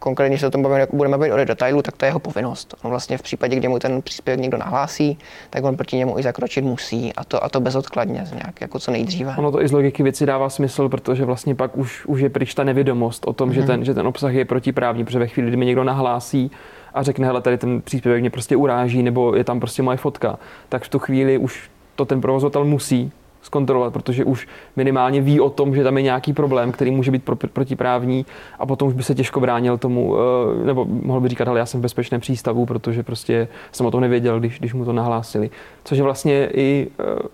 konkrétně, 0.00 0.38
se 0.38 0.46
o 0.46 0.50
tom 0.50 0.62
bavíme, 0.62 0.86
budeme 0.92 1.18
bavit 1.18 1.32
o 1.32 1.36
detailu, 1.36 1.82
tak 1.82 1.96
to 1.96 2.04
je 2.04 2.08
jeho 2.08 2.18
povinnost. 2.18 2.74
On 2.82 2.90
vlastně 2.90 3.18
v 3.18 3.22
případě, 3.22 3.56
kdy 3.56 3.68
mu 3.68 3.78
ten 3.78 4.02
příspěvek 4.02 4.40
někdo 4.40 4.58
nahlásí, 4.58 5.18
tak 5.50 5.64
on 5.64 5.76
proti 5.76 5.96
němu 5.96 6.18
i 6.18 6.22
zakročit 6.22 6.64
musí 6.64 7.12
a 7.14 7.24
to, 7.24 7.44
a 7.44 7.48
to 7.48 7.60
bezodkladně, 7.60 8.24
nějak 8.32 8.60
jako 8.60 8.78
co 8.78 8.90
nejdříve. 8.90 9.34
Ono 9.38 9.52
to 9.52 9.62
i 9.62 9.68
z 9.68 9.72
logiky 9.72 10.02
věci 10.02 10.26
dává 10.26 10.50
smysl, 10.50 10.88
protože 10.88 11.24
vlastně 11.24 11.54
pak 11.54 11.76
už, 11.76 12.06
už 12.06 12.20
je 12.20 12.28
pryč 12.28 12.54
ta 12.54 12.64
nevědomost 12.64 13.24
o 13.26 13.32
tom, 13.32 13.50
mm-hmm. 13.50 13.52
že, 13.52 13.60
mhm. 13.60 13.66
ten, 13.66 13.84
že 13.84 13.94
ten 13.94 14.06
obsah 14.06 14.34
je 14.34 14.44
protiprávní, 14.44 15.04
protože 15.04 15.18
ve 15.18 15.26
chvíli, 15.26 15.48
kdy 15.48 15.56
mi 15.56 15.66
někdo 15.66 15.84
nahlásí 15.84 16.50
a 16.94 17.02
řekne, 17.02 17.26
hele, 17.26 17.42
tady 17.42 17.58
ten 17.58 17.82
příspěvek 17.82 18.20
mě 18.20 18.30
prostě 18.30 18.56
uráží, 18.56 19.02
nebo 19.02 19.36
je 19.36 19.44
tam 19.44 19.60
prostě 19.60 19.82
moje 19.82 19.96
fotka, 19.96 20.38
tak 20.68 20.82
v 20.82 20.88
tu 20.88 20.98
chvíli 20.98 21.38
už 21.38 21.70
to 21.96 22.04
ten 22.04 22.20
provozovatel 22.20 22.64
musí 22.64 23.12
zkontrolovat, 23.42 23.92
protože 23.92 24.24
už 24.24 24.48
minimálně 24.76 25.20
ví 25.20 25.40
o 25.40 25.50
tom, 25.50 25.74
že 25.74 25.84
tam 25.84 25.96
je 25.96 26.02
nějaký 26.02 26.32
problém, 26.32 26.72
který 26.72 26.90
může 26.90 27.10
být 27.10 27.24
pro, 27.24 27.36
protiprávní 27.36 28.26
a 28.58 28.66
potom 28.66 28.88
už 28.88 28.94
by 28.94 29.02
se 29.02 29.14
těžko 29.14 29.40
bránil 29.40 29.78
tomu, 29.78 30.16
eh, 30.16 30.64
nebo 30.66 30.84
mohl 30.84 31.20
by 31.20 31.28
říkat, 31.28 31.48
ale 31.48 31.58
já 31.58 31.66
jsem 31.66 31.80
v 31.80 31.82
bezpečném 31.82 32.20
přístavu, 32.20 32.66
protože 32.66 33.02
prostě 33.02 33.48
jsem 33.72 33.86
o 33.86 33.90
tom 33.90 34.00
nevěděl, 34.00 34.40
když, 34.40 34.58
když 34.58 34.74
mu 34.74 34.84
to 34.84 34.92
nahlásili. 34.92 35.50
Což 35.84 35.98
je 35.98 36.04
vlastně 36.04 36.48
i 36.54 36.88
eh, 37.00 37.28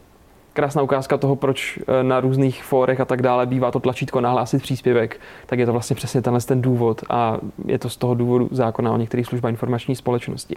krásná 0.53 0.83
ukázka 0.83 1.17
toho, 1.17 1.37
proč 1.37 1.79
eh, 1.79 2.03
na 2.03 2.21
různých 2.21 2.65
fórech 2.65 3.01
a 3.01 3.05
tak 3.05 3.23
dále 3.23 3.47
bývá 3.47 3.71
to 3.71 3.81
tlačítko 3.81 4.21
nahlásit 4.21 4.63
příspěvek, 4.63 5.21
tak 5.47 5.59
je 5.59 5.67
to 5.67 5.73
vlastně 5.73 5.97
přesně 5.97 6.23
tenhle 6.23 6.41
ten 6.41 6.63
důvod 6.63 7.03
a 7.11 7.39
je 7.67 7.79
to 7.79 7.89
z 7.89 7.97
toho 7.97 8.15
důvodu 8.15 8.49
zákona 8.53 8.93
o 8.93 8.97
některých 8.97 9.27
službách 9.27 9.51
informační 9.51 9.97
společnosti. 9.97 10.57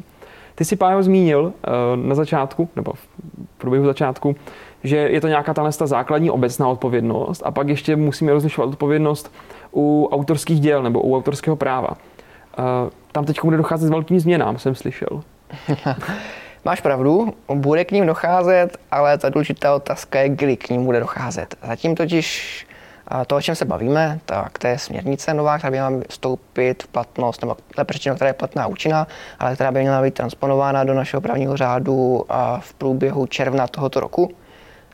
Ty 0.56 0.66
si, 0.66 0.76
Pájo, 0.76 1.04
zmínil 1.04 1.54
na 1.96 2.16
začátku, 2.16 2.70
nebo 2.76 2.94
v 2.94 3.08
průběhu 3.58 3.86
začátku, 3.86 4.36
že 4.84 4.98
je 4.98 5.22
to 5.22 5.28
nějaká 5.28 5.54
ta 5.54 5.72
základní 5.72 6.30
obecná 6.30 6.68
odpovědnost 6.68 7.42
a 7.46 7.52
pak 7.52 7.68
ještě 7.68 7.96
musíme 7.96 8.32
rozlišovat 8.32 8.70
odpovědnost 8.70 9.34
u 9.74 10.10
autorských 10.12 10.60
děl 10.60 10.84
nebo 10.84 11.02
u 11.02 11.18
autorského 11.18 11.56
práva. 11.56 11.90
Tam 13.12 13.26
teď 13.26 13.40
bude 13.44 13.58
docházet 13.58 13.88
s 13.88 13.90
velkým 13.90 14.20
změnám, 14.20 14.58
jsem 14.58 14.76
slyšel. 14.76 15.24
Máš 16.66 16.82
pravdu, 16.82 17.34
bude 17.54 17.86
k 17.86 17.92
ním 17.92 18.06
docházet, 18.06 18.78
ale 18.92 19.18
ta 19.18 19.30
důležitá 19.30 19.76
otázka 19.76 20.20
je, 20.20 20.30
kdy 20.30 20.58
k 20.58 20.70
ním 20.70 20.86
bude 20.86 21.00
docházet. 21.00 21.56
Zatím 21.68 21.96
totiž 21.96 22.68
to, 23.28 23.36
o 23.36 23.42
čem 23.42 23.56
se 23.56 23.66
bavíme, 23.66 24.20
tak 24.26 24.58
to 24.60 24.68
je 24.68 24.78
směrnice 24.78 25.34
nová, 25.34 25.58
která 25.58 25.72
by 25.72 25.76
měla 25.76 25.92
vstoupit 26.10 26.84
v 26.84 26.88
platnost, 26.88 27.42
nebo 27.42 27.58
lepší 27.78 27.98
řečeno, 27.98 28.16
která 28.16 28.28
je 28.28 28.34
platná 28.34 28.64
a 28.64 28.68
účinná, 28.68 29.08
ale 29.40 29.56
která 29.56 29.72
by 29.72 29.82
měla 29.82 30.02
být 30.02 30.14
transponována 30.14 30.84
do 30.84 30.94
našeho 30.94 31.22
právního 31.22 31.58
řádu 31.58 32.26
v 32.60 32.74
průběhu 32.74 33.26
června 33.26 33.68
tohoto 33.68 34.00
roku. 34.00 34.32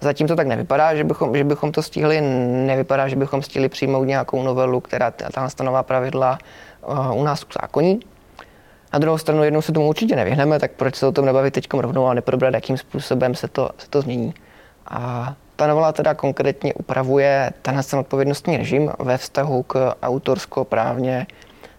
Zatím 0.01 0.27
to 0.27 0.35
tak 0.35 0.47
nevypadá, 0.47 0.95
že 0.95 1.03
bychom, 1.03 1.35
že 1.35 1.43
bychom 1.43 1.71
to 1.71 1.81
stihli, 1.81 2.21
nevypadá, 2.65 3.07
že 3.07 3.15
bychom 3.15 3.41
stihli 3.41 3.69
přijmout 3.69 4.03
nějakou 4.03 4.43
novelu, 4.43 4.79
která 4.79 5.11
ta 5.11 5.63
nová 5.63 5.83
pravidla 5.83 6.37
uh, 6.87 7.17
u 7.21 7.23
nás 7.23 7.45
zákoní. 7.61 7.99
Na 8.93 8.99
druhou 8.99 9.17
stranu 9.17 9.43
jednou 9.43 9.61
se 9.61 9.71
tomu 9.71 9.87
určitě 9.87 10.15
nevyhneme, 10.15 10.59
tak 10.59 10.71
proč 10.71 10.95
se 10.95 11.07
o 11.07 11.11
tom 11.11 11.25
nebavit 11.25 11.53
teď 11.53 11.67
rovnou 11.73 12.07
a 12.07 12.13
neprobrat, 12.13 12.53
jakým 12.53 12.77
způsobem 12.77 13.35
se 13.35 13.47
to, 13.47 13.69
se 13.77 13.89
to 13.89 14.01
změní. 14.01 14.33
A 14.87 15.33
ta 15.55 15.67
novela 15.67 15.91
teda 15.91 16.13
konkrétně 16.13 16.73
upravuje 16.73 17.51
tenhle 17.61 17.83
ten 17.83 17.99
odpovědnostní 17.99 18.57
režim 18.57 18.91
ve 18.99 19.17
vztahu 19.17 19.63
k 19.63 19.95
autorsko-právně 20.01 21.27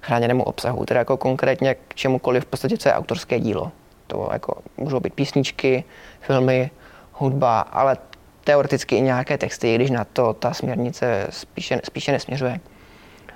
chráněnému 0.01 0.43
obsahu, 0.43 0.85
teda 0.85 1.01
jako 1.01 1.17
konkrétně 1.17 1.75
k 1.75 1.95
čemukoliv 1.95 2.45
v 2.45 2.47
podstatě, 2.47 2.79
co 2.79 2.89
je 2.89 2.95
autorské 2.95 3.41
dílo. 3.41 3.73
To 4.07 4.29
jako 4.33 4.57
můžou 4.77 5.01
být 5.01 5.15
písničky, 5.15 5.85
filmy, 6.21 6.71
hudba, 7.19 7.61
ale 7.61 7.97
teoreticky 8.45 8.97
i 8.97 9.01
nějaké 9.01 9.39
texty, 9.39 9.75
když 9.75 9.91
na 9.91 10.05
to 10.05 10.33
ta 10.33 10.55
směrnice 10.55 11.27
spíše, 11.31 11.81
spíše 11.85 12.13
nesměřuje. 12.13 12.61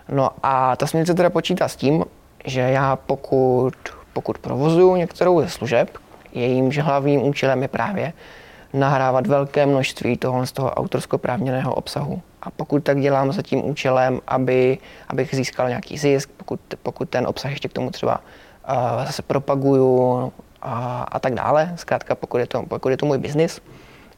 No 0.08 0.30
a 0.42 0.76
ta 0.76 0.86
směrnice 0.86 1.14
teda 1.14 1.30
počítá 1.30 1.68
s 1.68 1.76
tím, 1.76 2.04
že 2.44 2.60
já 2.60 2.96
pokud, 2.96 3.74
pokud 4.12 4.38
provozuju 4.38 4.96
některou 4.96 5.40
ze 5.40 5.48
služeb, 5.48 5.98
jejímž 6.32 6.78
hlavním 6.78 7.22
účelem 7.22 7.62
je 7.62 7.68
právě 7.68 8.12
nahrávat 8.72 9.26
velké 9.26 9.66
množství 9.66 10.16
toho 10.16 10.46
z 10.46 10.52
toho 10.52 10.70
autorskoprávněného 10.70 11.74
obsahu. 11.74 12.22
A 12.42 12.50
pokud 12.50 12.84
tak 12.84 13.00
dělám 13.00 13.32
za 13.32 13.42
tím 13.42 13.64
účelem, 13.64 14.20
aby, 14.26 14.78
abych 15.08 15.34
získal 15.34 15.68
nějaký 15.68 15.98
zisk, 15.98 16.30
pokud, 16.36 16.60
pokud 16.82 17.10
ten 17.10 17.26
obsah 17.26 17.50
ještě 17.50 17.68
k 17.68 17.72
tomu 17.72 17.90
třeba 17.90 18.18
uh, 18.18 19.04
zase 19.06 19.22
propaguju 19.22 20.32
a, 20.62 21.02
a 21.02 21.18
tak 21.18 21.34
dále, 21.34 21.72
zkrátka 21.76 22.14
pokud 22.14 22.38
je 22.38 22.46
to, 22.46 22.62
pokud 22.62 22.88
je 22.88 22.96
to 22.96 23.06
můj 23.06 23.18
biznis, 23.18 23.60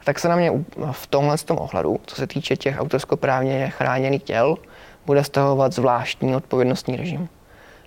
tak 0.04 0.18
se 0.18 0.28
na 0.28 0.37
mě 0.37 0.52
v 0.90 1.06
tomhle 1.06 1.38
tom 1.38 1.58
ohledu, 1.58 2.00
co 2.06 2.16
se 2.16 2.26
týče 2.26 2.56
těch 2.56 2.80
autorskoprávně 2.80 3.70
chráněných 3.70 4.22
těl, 4.22 4.56
bude 5.06 5.25
stahovat 5.25 5.72
zvláštní 5.72 6.37
odpovědnostní 6.37 6.96
režim. 6.96 7.28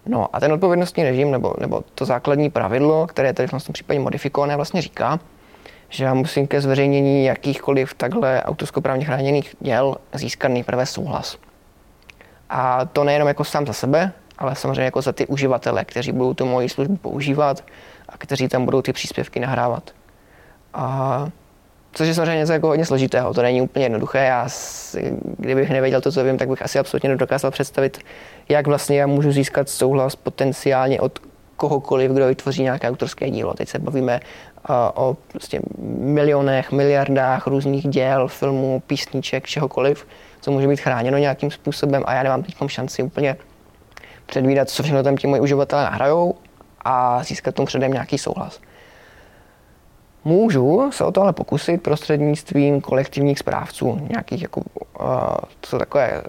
No 0.06 0.36
a 0.36 0.40
ten 0.40 0.52
odpovědnostní 0.54 1.04
režim, 1.04 1.32
nebo, 1.32 1.54
nebo 1.60 1.84
to 1.96 2.06
základní 2.06 2.50
pravidlo, 2.50 3.08
které 3.08 3.30
je 3.30 3.34
tady 3.34 3.48
v 3.48 3.52
tom 3.52 3.60
případě 3.74 4.00
modifikované, 4.00 4.56
vlastně 4.56 4.82
říká, 4.82 5.20
že 5.90 6.04
já 6.04 6.14
musím 6.14 6.48
ke 6.48 6.62
zveřejnění 6.62 7.26
jakýchkoliv 7.26 7.94
takhle 7.94 8.44
autorskoprávně 8.44 9.06
chráněných 9.06 9.56
děl 9.60 9.96
získat 10.14 10.48
nejprve 10.48 10.86
souhlas. 10.86 11.38
A 12.50 12.86
to 12.86 13.04
nejenom 13.04 13.28
jako 13.28 13.44
sám 13.44 13.66
za 13.66 13.74
sebe, 13.74 14.12
ale 14.38 14.56
samozřejmě 14.56 14.84
jako 14.84 15.02
za 15.02 15.12
ty 15.12 15.28
uživatele, 15.28 15.86
kteří 15.86 16.12
budou 16.12 16.34
tu 16.34 16.46
moji 16.46 16.70
službu 16.70 16.98
používat 16.98 17.64
a 18.16 18.18
kteří 18.18 18.48
tam 18.48 18.66
budou 18.66 18.82
ty 18.82 18.94
příspěvky 18.94 19.40
nahrávat. 19.40 19.92
A 20.74 21.28
Což 21.96 22.08
je 22.08 22.14
samozřejmě 22.14 22.38
něco 22.38 22.54
jako 22.54 22.68
hodně 22.68 22.86
složitého, 22.86 23.34
to 23.34 23.42
není 23.42 23.62
úplně 23.62 23.86
jednoduché. 23.86 24.26
Já, 24.26 24.48
kdybych 25.38 25.70
nevěděl 25.70 26.02
to, 26.02 26.12
co 26.12 26.24
vím, 26.24 26.38
tak 26.38 26.50
bych 26.50 26.62
asi 26.62 26.80
absolutně 26.80 27.10
nedokázal 27.10 27.52
představit, 27.52 28.00
jak 28.50 28.68
vlastně 28.68 29.00
já 29.00 29.08
můžu 29.08 29.32
získat 29.32 29.70
souhlas 29.70 30.16
potenciálně 30.16 31.00
od 31.00 31.20
kohokoliv, 31.56 32.12
kdo 32.12 32.28
vytvoří 32.28 32.64
nějaké 32.64 32.90
autorské 32.90 33.30
dílo. 33.30 33.54
Teď 33.54 33.70
se 33.70 33.80
bavíme 33.80 34.20
uh, 34.70 34.76
o 34.94 35.18
prostě 35.28 35.60
milionech, 36.00 36.72
miliardách 36.72 37.48
různých 37.48 37.88
děl, 37.88 38.28
filmů, 38.28 38.84
písniček, 38.88 39.48
čehokoliv, 39.48 40.08
co 40.42 40.52
může 40.52 40.68
být 40.68 40.80
chráněno 40.80 41.18
nějakým 41.18 41.52
způsobem 41.52 42.04
a 42.06 42.14
já 42.14 42.24
nemám 42.24 42.44
teď 42.44 42.56
šanci 42.68 43.04
úplně 43.04 43.36
předvídat, 44.26 44.70
co 44.70 44.84
všechno 44.84 45.04
tam 45.04 45.18
ti 45.18 45.28
moji 45.28 45.42
uživatelé 45.42 45.84
nahrajou 45.84 46.36
a 46.86 47.24
získat 47.24 47.56
tomu 47.56 47.66
předem 47.66 47.92
nějaký 47.92 48.18
souhlas. 48.18 48.60
Můžu 50.24 50.92
se 50.92 51.04
o 51.04 51.12
to 51.12 51.22
ale 51.22 51.34
pokusit 51.34 51.84
prostřednictvím 51.84 52.82
kolektivních 52.82 53.40
správců, 53.40 54.08
nějakých 54.10 54.42
jako, 54.42 54.60
uh, 54.60 55.06
to 55.62 55.70
jsou 55.70 55.78
takové 55.80 56.24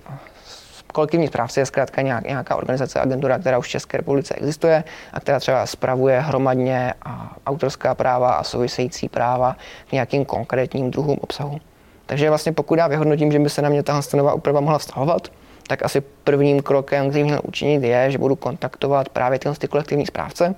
kolektivní 0.96 1.26
správce 1.26 1.60
je 1.60 1.66
zkrátka 1.66 2.02
nějaká 2.02 2.56
organizace, 2.56 3.00
agentura, 3.00 3.38
která 3.38 3.58
už 3.58 3.66
v 3.66 3.70
České 3.70 3.96
republice 3.96 4.34
existuje 4.34 4.84
a 5.12 5.20
která 5.20 5.40
třeba 5.40 5.66
spravuje 5.66 6.20
hromadně 6.20 6.94
a 7.02 7.36
autorská 7.46 7.94
práva 7.94 8.32
a 8.32 8.44
související 8.44 9.08
práva 9.08 9.56
k 9.88 9.92
nějakým 9.92 10.24
konkrétním 10.24 10.90
druhům 10.90 11.18
obsahu. 11.20 11.60
Takže 12.06 12.28
vlastně 12.28 12.52
pokud 12.52 12.78
já 12.78 12.86
vyhodnotím, 12.86 13.32
že 13.32 13.38
by 13.38 13.50
se 13.50 13.62
na 13.62 13.68
mě 13.68 13.82
tahle 13.82 14.02
nová 14.16 14.34
úprava 14.34 14.60
mohla 14.60 14.78
vztahovat, 14.78 15.28
tak 15.68 15.84
asi 15.84 16.00
prvním 16.00 16.62
krokem, 16.62 17.08
který 17.10 17.24
měl 17.24 17.40
učinit, 17.44 17.82
je, 17.82 18.10
že 18.10 18.18
budu 18.18 18.36
kontaktovat 18.36 19.08
právě 19.08 19.38
tyhle 19.38 19.56
kolektivní 19.68 20.06
správce, 20.06 20.54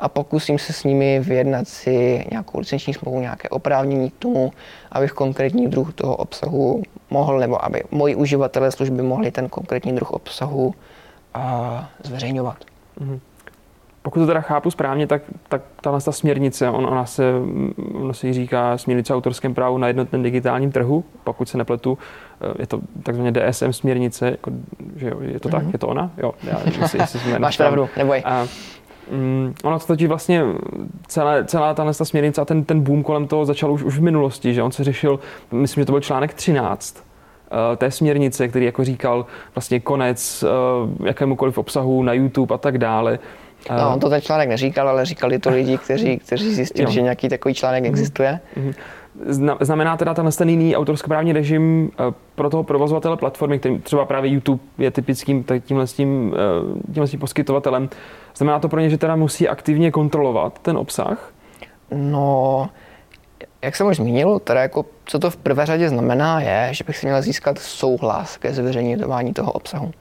a 0.00 0.08
pokusím 0.08 0.58
se 0.58 0.72
s 0.72 0.84
nimi 0.84 1.20
vyjednat 1.20 1.68
si 1.68 2.24
nějakou 2.30 2.58
licenční 2.58 2.94
smlouvu, 2.94 3.20
nějaké 3.20 3.48
oprávnění 3.48 4.10
k 4.10 4.18
tomu, 4.18 4.52
abych 4.92 5.12
konkrétní 5.12 5.66
druh 5.66 5.94
toho 5.94 6.16
obsahu 6.16 6.82
mohl, 7.10 7.38
nebo 7.38 7.64
aby 7.64 7.82
moji 7.90 8.14
uživatelé 8.14 8.70
služby 8.72 9.02
mohli 9.02 9.30
ten 9.30 9.48
konkrétní 9.48 9.92
druh 9.92 10.10
obsahu 10.10 10.74
zveřejňovat. 12.04 12.56
Mm-hmm. 13.00 13.20
Pokud 14.08 14.20
to 14.20 14.26
teda 14.26 14.40
chápu 14.40 14.70
správně, 14.70 15.06
tak, 15.06 15.22
tak 15.48 15.62
tahle 15.80 16.00
ta 16.00 16.12
směrnice, 16.12 16.70
on, 16.70 16.86
ona 16.86 17.06
se, 17.06 17.32
ona 17.94 18.12
se 18.12 18.26
jí 18.26 18.32
říká 18.32 18.78
směrnice 18.78 19.14
o 19.14 19.16
autorském 19.16 19.54
právu 19.54 19.78
na 19.78 19.86
jednotném 19.86 20.22
digitálním 20.22 20.72
trhu, 20.72 21.04
pokud 21.24 21.48
se 21.48 21.58
nepletu, 21.58 21.98
eh, 22.40 22.54
je 22.58 22.66
to 22.66 22.80
takzvaně 23.02 23.32
DSM 23.32 23.72
směrnice, 23.72 24.30
jako, 24.30 24.50
že 24.96 25.08
jo, 25.08 25.20
je 25.20 25.40
to 25.40 25.48
mm-hmm. 25.48 25.52
tak, 25.52 25.62
mhm. 25.62 25.70
je 25.72 25.78
to 25.78 25.88
ona? 25.88 26.10
Jo, 26.18 26.34
já, 26.42 26.58
jestli, 26.80 26.98
jestli 26.98 27.18
jsme 27.18 27.38
Máš 27.38 27.56
pravdu, 27.56 27.88
neboj. 27.96 28.22
A, 28.24 28.46
Mm, 29.10 29.54
ono 29.64 29.78
to 29.78 29.86
totiž 29.86 30.08
vlastně 30.08 30.42
celé, 31.06 31.44
celá 31.44 31.74
ta 31.74 31.92
směrnice 31.92 32.40
a 32.40 32.44
ten, 32.44 32.64
ten 32.64 32.80
boom 32.80 33.02
kolem 33.02 33.26
toho 33.26 33.44
začal 33.44 33.72
už, 33.72 33.82
už 33.82 33.98
v 33.98 34.02
minulosti, 34.02 34.54
že 34.54 34.62
on 34.62 34.72
se 34.72 34.84
řešil, 34.84 35.20
myslím, 35.52 35.82
že 35.82 35.86
to 35.86 35.92
byl 35.92 36.00
článek 36.00 36.34
13 36.34 36.96
uh, 36.96 37.02
eh, 37.02 37.07
té 37.76 37.90
směrnice, 37.90 38.48
který 38.48 38.64
jako 38.64 38.84
říkal 38.84 39.26
vlastně 39.54 39.80
konec 39.80 40.44
uh, 40.44 41.06
jakémukoliv 41.06 41.58
obsahu 41.58 42.02
na 42.02 42.12
YouTube 42.12 42.54
a 42.54 42.58
tak 42.58 42.78
dále. 42.78 43.18
No, 43.70 43.92
on 43.92 44.00
to 44.00 44.08
ten 44.08 44.20
článek 44.20 44.48
neříkal, 44.48 44.88
ale 44.88 45.04
říkali 45.04 45.38
to 45.38 45.50
lidi, 45.50 45.78
kteří, 45.78 46.18
kteří 46.18 46.54
zjistili, 46.54 46.84
jo. 46.84 46.90
že 46.90 47.02
nějaký 47.02 47.28
takový 47.28 47.54
článek 47.54 47.84
mm-hmm. 47.84 47.88
existuje. 47.88 48.40
Mm-hmm. 48.56 48.74
Znamená 49.60 49.96
teda 49.96 50.14
ten 50.14 50.30
ten 50.38 50.48
jiný 50.48 50.76
autorskoprávní 50.76 51.32
režim 51.32 51.90
eh, 51.92 52.14
pro 52.34 52.50
toho 52.50 52.64
provozovatele 52.64 53.16
platformy, 53.16 53.58
který 53.58 53.78
třeba 53.78 54.04
právě 54.04 54.30
YouTube 54.30 54.62
je 54.78 54.90
typickým 54.90 55.44
tímhle, 55.60 55.86
tím, 55.86 56.34
eh, 56.34 56.92
tímhle 56.92 57.08
tím 57.08 57.20
poskytovatelem, 57.20 57.88
znamená 58.36 58.58
to 58.58 58.68
pro 58.68 58.80
ně, 58.80 58.90
že 58.90 58.98
teda 58.98 59.16
musí 59.16 59.48
aktivně 59.48 59.90
kontrolovat 59.90 60.58
ten 60.58 60.76
obsah? 60.78 61.32
No, 61.94 62.68
jak 63.62 63.76
jsem 63.76 63.86
už 63.86 63.96
zmínil, 63.96 64.38
teda 64.38 64.62
jako, 64.62 64.84
co 65.04 65.18
to 65.18 65.30
v 65.30 65.36
prvé 65.36 65.66
řadě 65.66 65.88
znamená, 65.88 66.40
je, 66.40 66.68
že 66.74 66.84
bych 66.84 66.98
si 66.98 67.06
měl 67.06 67.22
získat 67.22 67.58
souhlas 67.58 68.36
ke 68.36 68.52
zveřejňování 68.52 69.34
toho 69.34 69.52
obsahu. 69.52 69.92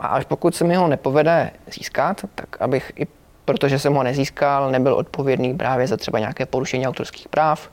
A 0.00 0.06
až 0.06 0.24
pokud 0.24 0.54
se 0.54 0.64
mi 0.64 0.74
ho 0.74 0.88
nepovede 0.88 1.50
získat, 1.74 2.24
tak 2.34 2.62
abych 2.62 2.92
i 2.96 3.06
protože 3.44 3.78
jsem 3.78 3.94
ho 3.94 4.02
nezískal, 4.02 4.70
nebyl 4.70 4.94
odpovědný 4.94 5.54
právě 5.54 5.86
za 5.86 5.96
třeba 5.96 6.18
nějaké 6.18 6.46
porušení 6.46 6.86
autorských 6.86 7.28
práv, 7.28 7.70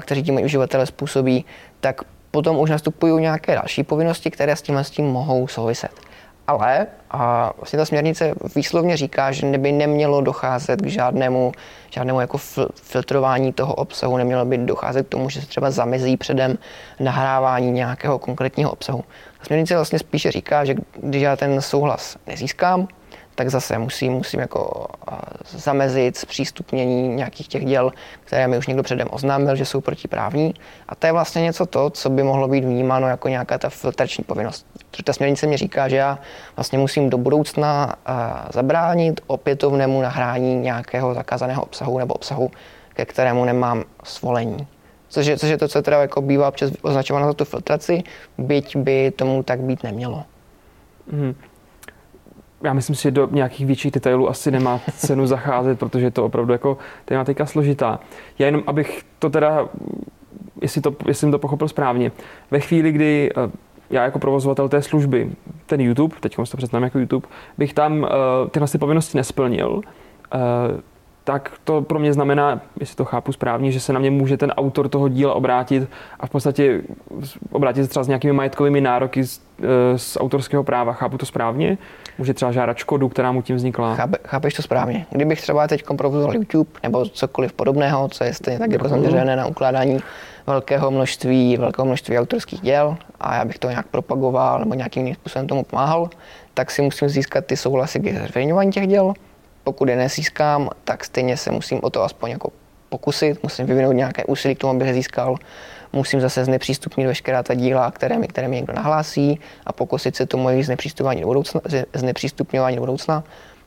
kteří 0.00 0.22
tím 0.22 0.44
uživatelé 0.44 0.86
způsobí, 0.86 1.44
tak 1.80 2.00
potom 2.30 2.58
už 2.58 2.70
nastupují 2.70 3.22
nějaké 3.22 3.54
další 3.54 3.82
povinnosti, 3.82 4.30
které 4.30 4.56
s 4.56 4.62
tím, 4.62 4.76
s 4.76 4.90
tím 4.90 5.06
mohou 5.06 5.48
souviset. 5.48 5.90
Ale 6.46 6.86
a 7.10 7.52
vlastně 7.56 7.76
ta 7.76 7.84
směrnice 7.84 8.34
výslovně 8.56 8.96
říká, 8.96 9.32
že 9.32 9.58
by 9.58 9.72
nemělo 9.72 10.20
docházet 10.20 10.82
k 10.82 10.86
žádnému, 10.86 11.52
žádnému 11.90 12.20
jako 12.20 12.38
filtrování 12.74 13.52
toho 13.52 13.74
obsahu, 13.74 14.16
nemělo 14.16 14.44
by 14.44 14.58
docházet 14.58 15.06
k 15.06 15.10
tomu, 15.10 15.30
že 15.30 15.40
se 15.40 15.46
třeba 15.46 15.70
zamezí 15.70 16.16
předem 16.16 16.58
nahrávání 17.00 17.70
nějakého 17.70 18.18
konkrétního 18.18 18.70
obsahu. 18.70 19.04
Ta 19.38 19.44
směrnice 19.44 19.74
vlastně 19.74 19.98
spíše 19.98 20.30
říká, 20.30 20.64
že 20.64 20.74
když 20.96 21.22
já 21.22 21.36
ten 21.36 21.62
souhlas 21.62 22.16
nezískám, 22.26 22.88
tak 23.36 23.50
zase 23.50 23.78
musím, 23.78 24.12
musím 24.12 24.40
jako 24.40 24.86
zamezit 25.50 26.16
zpřístupnění 26.16 27.08
nějakých 27.08 27.48
těch 27.48 27.64
děl, 27.64 27.92
které 28.24 28.48
mi 28.48 28.58
už 28.58 28.66
někdo 28.66 28.82
předem 28.82 29.08
oznámil, 29.10 29.56
že 29.56 29.64
jsou 29.64 29.80
protiprávní. 29.80 30.54
A 30.88 30.94
to 30.94 31.06
je 31.06 31.12
vlastně 31.12 31.42
něco 31.42 31.66
to, 31.66 31.90
co 31.90 32.10
by 32.10 32.22
mohlo 32.22 32.48
být 32.48 32.64
vnímáno 32.64 33.08
jako 33.08 33.28
nějaká 33.28 33.58
ta 33.58 33.68
filtrační 33.68 34.24
povinnost. 34.24 34.66
Protože 34.90 35.02
ta 35.02 35.12
směrnice 35.12 35.46
mi 35.46 35.56
říká, 35.56 35.88
že 35.88 35.96
já 35.96 36.18
vlastně 36.56 36.78
musím 36.78 37.10
do 37.10 37.18
budoucna 37.18 37.96
zabránit 38.52 39.20
opětovnému 39.26 40.02
nahrání 40.02 40.56
nějakého 40.56 41.14
zakázaného 41.14 41.62
obsahu 41.62 41.98
nebo 41.98 42.14
obsahu, 42.14 42.50
ke 42.94 43.04
kterému 43.04 43.44
nemám 43.44 43.84
svolení. 44.04 44.66
Což 45.08 45.26
je, 45.26 45.38
což 45.38 45.50
je 45.50 45.58
to, 45.58 45.68
co 45.68 45.82
teda 45.82 46.00
jako 46.00 46.22
bývá 46.22 46.48
občas 46.48 46.70
označováno 46.82 47.26
za 47.26 47.32
tu 47.32 47.44
filtraci, 47.44 48.02
byť 48.38 48.76
by 48.76 49.10
tomu 49.10 49.42
tak 49.42 49.60
být 49.60 49.82
nemělo. 49.82 50.24
Hmm 51.12 51.34
já 52.66 52.72
myslím 52.72 52.96
si, 52.96 53.02
že 53.02 53.10
do 53.10 53.28
nějakých 53.30 53.66
větších 53.66 53.92
detailů 53.92 54.28
asi 54.28 54.50
nemá 54.50 54.80
cenu 54.96 55.26
zacházet, 55.26 55.78
protože 55.78 56.06
je 56.06 56.10
to 56.10 56.24
opravdu 56.24 56.52
jako 56.52 56.78
tematika 57.04 57.46
složitá. 57.46 58.00
Já 58.38 58.46
jenom, 58.46 58.62
abych 58.66 59.02
to 59.18 59.30
teda, 59.30 59.68
jestli, 60.62 60.80
to, 60.80 60.96
jestli 61.06 61.20
jsem 61.20 61.30
to 61.30 61.38
pochopil 61.38 61.68
správně, 61.68 62.12
ve 62.50 62.60
chvíli, 62.60 62.92
kdy 62.92 63.30
eh, 63.36 63.50
já 63.90 64.04
jako 64.04 64.18
provozovatel 64.18 64.68
té 64.68 64.82
služby, 64.82 65.30
ten 65.66 65.80
YouTube, 65.80 66.16
teď 66.20 66.36
si 66.44 66.50
to 66.50 66.56
představím 66.56 66.84
jako 66.84 66.98
YouTube, 66.98 67.26
bych 67.58 67.74
tam 67.74 68.02
uh, 68.02 68.08
tyhle 68.50 68.68
povinnosti 68.78 69.18
nesplnil, 69.18 69.70
uh, 69.70 69.80
tak 71.26 71.52
to 71.64 71.82
pro 71.82 71.98
mě 71.98 72.12
znamená, 72.12 72.60
jestli 72.80 72.96
to 72.96 73.04
chápu 73.04 73.32
správně, 73.32 73.72
že 73.72 73.80
se 73.80 73.92
na 73.92 74.00
mě 74.00 74.10
může 74.10 74.36
ten 74.36 74.50
autor 74.50 74.88
toho 74.88 75.08
díla 75.08 75.34
obrátit 75.34 75.88
a 76.20 76.26
v 76.26 76.30
podstatě 76.30 76.82
obrátit 77.52 77.82
se 77.82 77.88
třeba 77.88 78.04
s 78.04 78.08
nějakými 78.08 78.32
majetkovými 78.32 78.80
nároky 78.80 79.24
z, 79.24 79.40
e, 79.62 79.98
z 79.98 80.16
autorského 80.20 80.64
práva. 80.64 80.92
Chápu 80.92 81.18
to 81.18 81.26
správně? 81.26 81.78
Může 82.18 82.34
třeba 82.34 82.52
žádat 82.52 82.76
škodu, 82.76 83.08
která 83.08 83.32
mu 83.32 83.42
tím 83.42 83.56
vznikla? 83.56 83.94
Chápe, 83.94 84.18
chápeš 84.24 84.54
to 84.54 84.62
správně. 84.62 85.06
Kdybych 85.10 85.40
třeba 85.40 85.68
teď 85.68 85.84
provozoval 85.96 86.34
YouTube 86.34 86.70
nebo 86.82 87.06
cokoliv 87.06 87.52
podobného, 87.52 88.08
co 88.08 88.24
je 88.24 88.34
stejně 88.34 88.58
tak 88.58 88.70
jako 88.70 88.88
zaměřené 88.88 89.36
na 89.36 89.46
ukládání 89.46 89.98
velkého 90.46 90.90
množství, 90.90 91.56
velkého 91.56 91.86
množství 91.86 92.18
autorských 92.18 92.60
děl 92.60 92.96
a 93.20 93.36
já 93.36 93.44
bych 93.44 93.58
to 93.58 93.68
nějak 93.68 93.86
propagoval 93.86 94.58
nebo 94.58 94.74
nějakým 94.74 95.02
jiným 95.02 95.14
způsobem 95.14 95.46
tomu 95.46 95.64
pomáhal, 95.64 96.10
tak 96.54 96.70
si 96.70 96.82
musím 96.82 97.08
získat 97.08 97.46
ty 97.46 97.56
souhlasy 97.56 98.00
k 98.00 98.18
zveřejňování 98.18 98.72
těch 98.72 98.86
děl 98.86 99.14
pokud 99.66 99.88
je 99.88 99.96
nezískám, 99.96 100.70
tak 100.84 101.04
stejně 101.04 101.36
se 101.36 101.50
musím 101.50 101.80
o 101.82 101.90
to 101.90 102.02
aspoň 102.02 102.30
jako 102.30 102.50
pokusit, 102.88 103.42
musím 103.42 103.66
vyvinout 103.66 103.92
nějaké 103.92 104.24
úsilí 104.24 104.54
k 104.54 104.58
tomu, 104.58 104.72
abych 104.72 104.88
je 104.88 104.94
získal. 104.94 105.36
Musím 105.92 106.20
zase 106.20 106.44
znepřístupnit 106.44 107.06
veškerá 107.06 107.42
ta 107.42 107.54
díla, 107.54 107.90
které 107.90 108.18
mi, 108.18 108.28
které 108.28 108.48
mi 108.48 108.56
někdo 108.56 108.72
nahlásí 108.72 109.40
a 109.66 109.72
pokusit 109.72 110.16
se 110.16 110.26
tomu 110.26 110.50
jejich 110.50 110.66
znepřístupňování 110.66 111.20
do 111.20 111.26
budoucna. 111.26 111.60
Znepřístupňování 111.94 112.76
do 112.76 112.82
budoucna. 112.82 113.24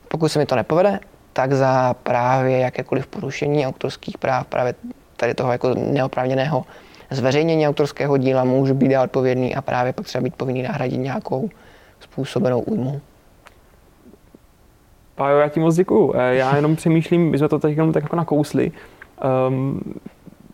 Pokud 0.08 0.30
se 0.30 0.40
mi 0.40 0.46
to 0.46 0.56
nepovede, 0.56 1.00
tak 1.34 1.54
za 1.54 1.94
právě 1.94 2.58
jakékoliv 2.60 3.08
porušení 3.08 3.68
autorských 3.68 4.18
práv, 4.18 4.48
právě 4.48 4.76
tady 5.18 5.34
toho 5.34 5.52
jako 5.52 5.74
neoprávněného 5.76 6.66
zveřejnění 7.12 7.68
autorského 7.68 8.18
díla 8.18 8.44
můžu 8.44 8.74
být 8.74 8.98
odpovědný 8.98 9.56
a 9.56 9.62
právě 9.62 9.94
potřeba 9.94 10.22
být 10.22 10.36
povinný 10.36 10.62
nahradit 10.62 10.98
nějakou 10.98 11.50
způsobenou 12.00 12.60
újmu. 12.60 13.02
Pájo, 15.20 15.38
já 15.38 15.50
ti 15.50 15.60
moc 15.60 15.76
děkuju. 15.76 16.14
Eh, 16.16 16.36
já 16.36 16.56
jenom 16.56 16.76
přemýšlím, 16.76 17.32
my 17.32 17.38
jsme 17.38 17.50
to 17.50 17.60
teď 17.60 17.72
jenom 17.72 17.94
tak 17.94 18.04
jako 18.04 18.16
nakousli. 18.16 18.72
Um, 19.48 19.82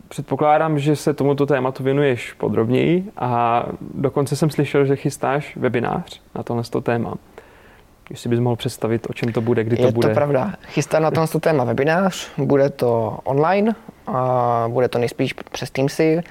předpokládám, 0.07 0.79
že 0.79 0.95
se 0.95 1.13
tomuto 1.13 1.45
tématu 1.45 1.83
věnuješ 1.83 2.33
podrobněji 2.33 3.03
a 3.17 3.63
dokonce 3.95 4.35
jsem 4.35 4.49
slyšel, 4.49 4.85
že 4.85 4.95
chystáš 4.95 5.57
webinář 5.57 6.21
na 6.35 6.43
tohle 6.43 6.63
téma. 6.83 7.13
Jestli 8.09 8.29
bys 8.29 8.39
mohl 8.39 8.55
představit, 8.55 9.07
o 9.09 9.13
čem 9.13 9.31
to 9.31 9.41
bude, 9.41 9.63
kdy 9.63 9.77
to 9.77 9.85
Je 9.85 9.91
bude. 9.91 10.07
Je 10.07 10.13
to 10.13 10.15
pravda. 10.15 10.53
Chystám 10.67 11.03
na 11.03 11.11
tohle 11.11 11.27
téma 11.39 11.63
webinář, 11.63 12.27
bude 12.37 12.69
to 12.69 13.19
online, 13.23 13.75
a 14.07 14.65
bude 14.67 14.87
to 14.87 14.99
nejspíš 14.99 15.33
přes 15.33 15.71
Teamsy. 15.71 16.21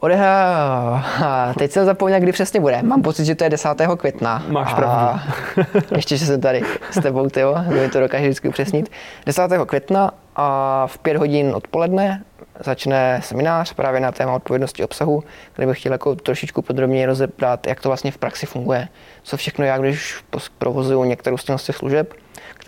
Odehrá, 0.00 1.54
teď 1.58 1.70
jsem 1.70 1.84
zapomněl, 1.84 2.20
kdy 2.20 2.32
přesně 2.32 2.60
bude. 2.60 2.82
Mám 2.82 3.02
pocit, 3.02 3.24
že 3.24 3.34
to 3.34 3.44
je 3.44 3.50
10. 3.50 3.68
května. 3.96 4.42
Máš 4.48 4.74
pravdu. 4.74 5.20
ještě, 5.96 6.16
že 6.16 6.26
jsem 6.26 6.40
tady 6.40 6.62
s 6.90 7.00
tebou, 7.00 7.28
tyjo, 7.28 7.56
mi 7.68 7.88
to 7.88 8.00
dokáže 8.00 8.24
vždycky 8.24 8.48
upřesnit. 8.48 8.90
10. 9.26 9.42
května 9.66 10.10
a 10.36 10.86
v 10.86 10.98
5 10.98 11.16
hodin 11.16 11.52
odpoledne 11.54 12.24
začne 12.60 13.20
seminář 13.24 13.72
právě 13.72 14.00
na 14.00 14.12
téma 14.12 14.32
odpovědnosti 14.32 14.84
obsahu, 14.84 15.24
kde 15.56 15.66
bych 15.66 15.80
chtěl 15.80 15.92
jako 15.92 16.14
trošičku 16.14 16.62
podrobněji 16.62 17.06
rozebrat, 17.06 17.66
jak 17.66 17.80
to 17.80 17.88
vlastně 17.88 18.10
v 18.10 18.18
praxi 18.18 18.46
funguje, 18.46 18.88
co 19.22 19.36
všechno 19.36 19.64
já, 19.64 19.78
když 19.78 20.24
provozuju 20.58 21.04
některou 21.04 21.36
z 21.36 21.44
těch 21.44 21.76
služeb, 21.76 22.14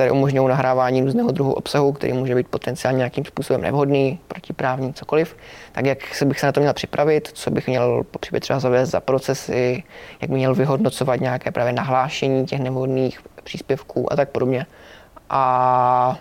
které 0.00 0.12
umožňují 0.12 0.48
nahrávání 0.48 1.00
různého 1.00 1.30
druhu 1.30 1.52
obsahu, 1.52 1.92
který 1.92 2.12
může 2.12 2.34
být 2.34 2.48
potenciálně 2.48 2.96
nějakým 2.96 3.24
způsobem 3.24 3.62
nevhodný, 3.62 4.18
protiprávní, 4.28 4.94
cokoliv, 4.94 5.36
tak 5.72 5.86
jak 5.86 6.14
se 6.14 6.24
bych 6.24 6.40
se 6.40 6.46
na 6.46 6.52
to 6.52 6.60
měl 6.60 6.72
připravit, 6.72 7.30
co 7.32 7.50
bych 7.50 7.66
měl 7.68 8.04
potřebovat 8.10 8.40
třeba 8.40 8.60
zavést 8.60 8.90
za 8.90 9.00
procesy, 9.00 9.82
jak 10.20 10.30
měl 10.30 10.54
vyhodnocovat 10.54 11.20
nějaké 11.20 11.50
právě 11.50 11.72
nahlášení 11.72 12.46
těch 12.46 12.60
nevhodných 12.60 13.20
příspěvků 13.44 14.12
a 14.12 14.16
tak 14.16 14.28
podobně. 14.28 14.66
A 15.30 16.18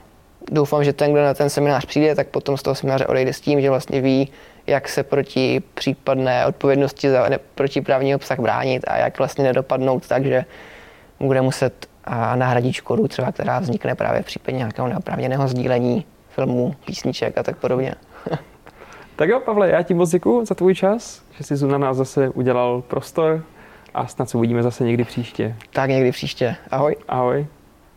doufám, 0.52 0.84
že 0.84 0.94
ten, 0.94 1.12
kdo 1.12 1.24
na 1.24 1.34
ten 1.34 1.50
seminář 1.50 1.86
přijde, 1.86 2.16
tak 2.16 2.28
potom 2.28 2.58
z 2.58 2.64
toho 2.64 2.76
semináře 2.76 3.08
odejde 3.08 3.34
s 3.34 3.42
tím, 3.42 3.62
že 3.62 3.70
vlastně 3.70 4.02
ví, 4.02 4.32
jak 4.68 4.90
se 4.90 5.04
proti 5.04 5.64
případné 5.74 6.46
odpovědnosti 6.46 7.10
za 7.10 7.30
protiprávní 7.56 8.16
obsah 8.16 8.40
bránit 8.40 8.84
a 8.88 8.98
jak 8.98 9.18
vlastně 9.18 9.44
nedopadnout 9.44 10.08
tak, 10.08 10.26
že 10.26 10.46
bude 11.20 11.42
muset 11.42 11.89
nahradit 12.36 12.74
škodu 12.74 13.08
třeba, 13.08 13.32
která 13.32 13.60
vznikne 13.60 13.96
právě 13.96 14.22
v 14.22 14.26
případě 14.26 14.58
nějakého 14.58 14.88
neoprávněného 14.88 15.48
sdílení 15.48 16.06
filmů, 16.30 16.76
písniček 16.86 17.38
a 17.38 17.44
tak 17.44 17.58
podobně. 17.58 17.96
tak 19.16 19.30
jo, 19.30 19.40
Pavle, 19.40 19.70
já 19.70 19.84
ti 19.84 19.94
moc 19.94 20.10
děkuji 20.10 20.46
za 20.46 20.56
tvůj 20.56 20.76
čas, 20.76 21.22
že 21.38 21.44
jsi 21.44 21.68
na 21.68 21.78
nás 21.78 21.98
zase 21.98 22.30
udělal 22.30 22.82
prostor 22.82 23.44
a 23.94 24.08
snad 24.08 24.30
se 24.30 24.38
uvidíme 24.38 24.64
zase 24.64 24.84
někdy 24.84 25.04
příště. 25.04 25.56
Tak 25.74 25.90
někdy 25.90 26.12
příště. 26.12 26.56
Ahoj. 26.72 26.96
Ahoj. 27.08 27.48